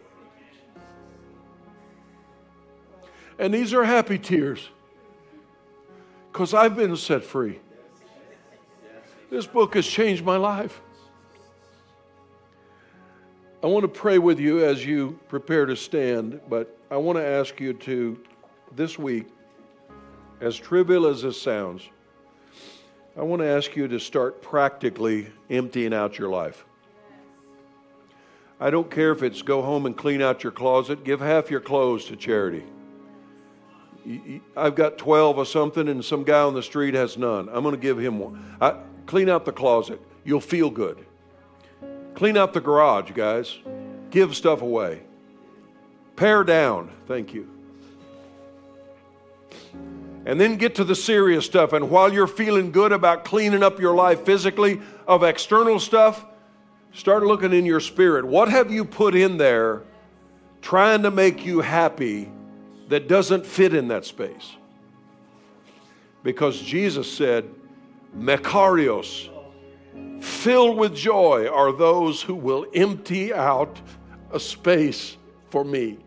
And 3.38 3.54
these 3.54 3.72
are 3.72 3.84
happy 3.84 4.18
tears 4.18 4.68
because 6.40 6.54
I've 6.54 6.74
been 6.74 6.96
set 6.96 7.26
free. 7.26 7.60
This 9.30 9.46
book 9.46 9.76
has 9.76 9.86
changed 9.86 10.24
my 10.24 10.38
life. 10.38 10.80
I 13.62 13.68
want 13.68 13.84
to 13.84 13.90
pray 13.90 14.20
with 14.20 14.40
you 14.40 14.64
as 14.64 14.86
you 14.86 15.20
prepare 15.28 15.66
to 15.66 15.76
stand, 15.76 16.40
but 16.48 16.80
I 16.90 16.96
want 16.96 17.18
to 17.18 17.26
ask 17.26 17.60
you 17.60 17.74
to, 17.74 18.24
this 18.74 18.98
week, 18.98 19.28
as 20.40 20.56
trivial 20.56 21.08
as 21.08 21.24
this 21.24 21.42
sounds, 21.42 21.90
I 23.18 23.24
want 23.24 23.42
to 23.42 23.48
ask 23.50 23.76
you 23.76 23.90
to 23.90 24.00
start 24.00 24.42
practically 24.42 25.28
emptying 25.50 25.94
out 25.94 26.18
your 26.18 26.30
life. 26.30 26.64
I 28.62 28.70
don't 28.70 28.90
care 28.90 29.12
if 29.12 29.24
it's 29.24 29.42
go 29.42 29.62
home 29.62 29.86
and 29.86 29.98
clean 29.98 30.22
out 30.22 30.42
your 30.42 30.54
closet, 30.54 31.04
give 31.04 31.20
half 31.20 31.52
your 31.52 31.60
clothes 31.60 32.06
to 32.06 32.16
charity. 32.16 32.64
I've 34.56 34.76
got 34.76 34.98
12 34.98 35.38
or 35.38 35.46
something, 35.46 35.88
and 35.88 36.04
some 36.04 36.24
guy 36.24 36.42
on 36.42 36.54
the 36.54 36.64
street 36.64 36.94
has 36.94 37.18
none. 37.18 37.50
I'm 37.50 37.64
going 37.64 37.76
to 37.76 37.82
give 37.82 38.00
him 38.00 38.20
one. 38.20 38.56
I, 38.60 38.76
clean 39.06 39.30
out 39.30 39.46
the 39.46 39.52
closet. 39.52 40.02
You'll 40.24 40.42
feel 40.42 40.70
good. 40.70 41.06
Clean 42.16 42.38
out 42.38 42.54
the 42.54 42.62
garage, 42.62 43.12
guys. 43.12 43.58
Give 44.10 44.36
stuff 44.36 44.62
away. 44.62 45.02
Pare 46.16 46.44
down. 46.44 46.92
Thank 47.08 47.34
you. 47.34 47.50
And 50.26 50.40
then 50.40 50.58
get 50.58 50.76
to 50.76 50.84
the 50.84 50.96
serious 50.96 51.46
stuff. 51.46 51.74
And 51.74 51.90
while 51.90 52.12
you're 52.12 52.28
feeling 52.28 52.72
good 52.72 52.92
about 52.92 53.26
cleaning 53.26 53.64
up 53.64 53.80
your 53.80 53.96
life 53.96 54.26
physically 54.26 54.82
of 55.08 55.24
external 55.24 55.80
stuff, 55.80 56.26
Start 56.94 57.24
looking 57.24 57.54
in 57.54 57.66
your 57.66 57.80
spirit. 57.80 58.26
What 58.26 58.50
have 58.50 58.72
you 58.72 58.84
put 58.84 59.16
in 59.16 59.38
there 59.38 59.84
trying 60.62 61.04
to 61.04 61.12
make 61.12 61.46
you 61.46 61.62
happy 61.62 62.32
that 62.90 63.08
doesn't 63.08 63.46
fit 63.46 63.74
in 63.74 63.88
that 63.88 64.06
space? 64.06 64.56
Because 66.22 66.60
Jesus 66.62 67.12
said, 67.12 67.50
Makarios, 68.18 69.30
filled 70.22 70.78
with 70.78 70.96
joy 70.96 71.48
are 71.48 71.72
those 71.72 72.22
who 72.22 72.36
will 72.36 72.66
empty 72.74 73.34
out 73.34 73.80
a 74.32 74.40
space 74.40 75.18
for 75.50 75.64
me. 75.64 75.98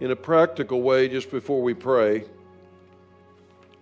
In 0.00 0.10
a 0.10 0.16
practical 0.16 0.82
way, 0.82 1.08
just 1.08 1.30
before 1.30 1.62
we 1.62 1.74
pray, 1.74 2.24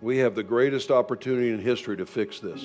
we 0.03 0.19
have 0.19 0.35
the 0.35 0.43
greatest 0.43 0.91
opportunity 0.91 1.51
in 1.51 1.59
history 1.59 1.97
to 1.97 2.05
fix 2.05 2.41
this. 2.41 2.63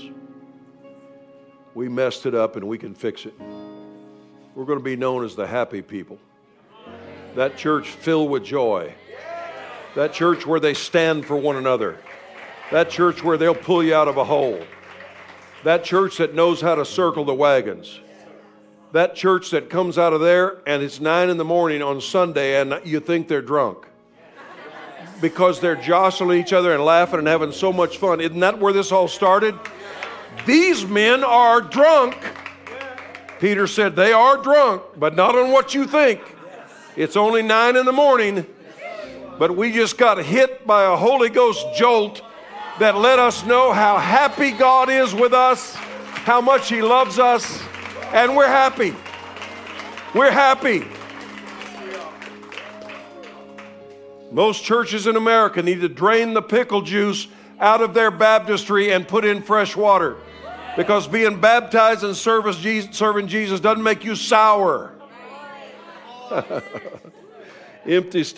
We 1.73 1.87
messed 1.87 2.25
it 2.25 2.35
up 2.35 2.57
and 2.57 2.67
we 2.67 2.77
can 2.77 2.93
fix 2.93 3.25
it. 3.25 3.33
We're 4.55 4.63
going 4.63 4.79
to 4.79 4.83
be 4.83 4.95
known 4.95 5.25
as 5.25 5.35
the 5.35 5.45
happy 5.45 5.81
people. 5.81 6.17
That 7.35 7.57
church 7.57 7.89
filled 7.89 8.29
with 8.29 8.45
joy. 8.45 8.93
That 9.95 10.13
church 10.13 10.45
where 10.45 10.61
they 10.61 10.73
stand 10.73 11.25
for 11.25 11.35
one 11.35 11.57
another. 11.57 11.97
That 12.71 12.89
church 12.89 13.21
where 13.21 13.37
they'll 13.37 13.53
pull 13.53 13.83
you 13.83 13.93
out 13.93 14.07
of 14.07 14.15
a 14.15 14.23
hole. 14.23 14.65
That 15.65 15.83
church 15.83 16.17
that 16.17 16.33
knows 16.33 16.61
how 16.61 16.75
to 16.75 16.85
circle 16.85 17.25
the 17.25 17.33
wagons. 17.33 17.99
That 18.93 19.13
church 19.15 19.51
that 19.51 19.69
comes 19.69 19.97
out 19.97 20.13
of 20.13 20.21
there 20.21 20.61
and 20.65 20.81
it's 20.81 21.01
nine 21.01 21.29
in 21.29 21.35
the 21.35 21.43
morning 21.43 21.81
on 21.81 21.99
Sunday 21.99 22.61
and 22.61 22.79
you 22.85 23.01
think 23.01 23.27
they're 23.27 23.41
drunk 23.41 23.85
because 25.19 25.59
they're 25.59 25.75
jostling 25.75 26.39
each 26.39 26.53
other 26.53 26.73
and 26.73 26.85
laughing 26.85 27.19
and 27.19 27.27
having 27.27 27.51
so 27.51 27.73
much 27.73 27.97
fun. 27.97 28.21
Isn't 28.21 28.39
that 28.39 28.57
where 28.59 28.71
this 28.71 28.93
all 28.93 29.09
started? 29.09 29.53
These 30.45 30.85
men 30.85 31.25
are 31.25 31.59
drunk. 31.59 32.17
Peter 33.39 33.67
said, 33.67 33.95
They 33.95 34.13
are 34.13 34.37
drunk, 34.37 34.83
but 34.97 35.15
not 35.15 35.35
on 35.35 35.51
what 35.51 35.73
you 35.73 35.85
think. 35.85 36.21
It's 36.95 37.17
only 37.17 37.41
nine 37.41 37.75
in 37.75 37.85
the 37.85 37.91
morning, 37.91 38.45
but 39.37 39.55
we 39.55 39.71
just 39.71 39.97
got 39.97 40.23
hit 40.23 40.65
by 40.65 40.85
a 40.85 40.95
Holy 40.95 41.29
Ghost 41.29 41.65
jolt 41.77 42.21
that 42.79 42.97
let 42.97 43.19
us 43.19 43.45
know 43.45 43.73
how 43.73 43.97
happy 43.97 44.51
God 44.51 44.89
is 44.89 45.13
with 45.13 45.33
us, 45.33 45.75
how 45.75 46.41
much 46.41 46.69
He 46.69 46.81
loves 46.81 47.19
us, 47.19 47.61
and 48.13 48.35
we're 48.35 48.47
happy. 48.47 48.95
We're 50.13 50.31
happy. 50.31 50.85
Most 54.31 54.63
churches 54.63 55.07
in 55.07 55.15
America 55.15 55.61
need 55.61 55.81
to 55.81 55.89
drain 55.89 56.33
the 56.33 56.41
pickle 56.41 56.81
juice 56.81 57.27
out 57.59 57.81
of 57.81 57.93
their 57.93 58.11
baptistry 58.11 58.91
and 58.91 59.07
put 59.07 59.23
in 59.23 59.41
fresh 59.41 59.75
water. 59.75 60.17
Because 60.75 61.07
being 61.07 61.39
baptized 61.39 62.03
and 62.03 62.15
serving 62.15 63.27
Jesus 63.27 63.59
doesn't 63.59 63.83
make 63.83 64.03
you 64.03 64.15
sour. 64.15 64.91
Empty 67.85 68.23
stuff. 68.23 68.33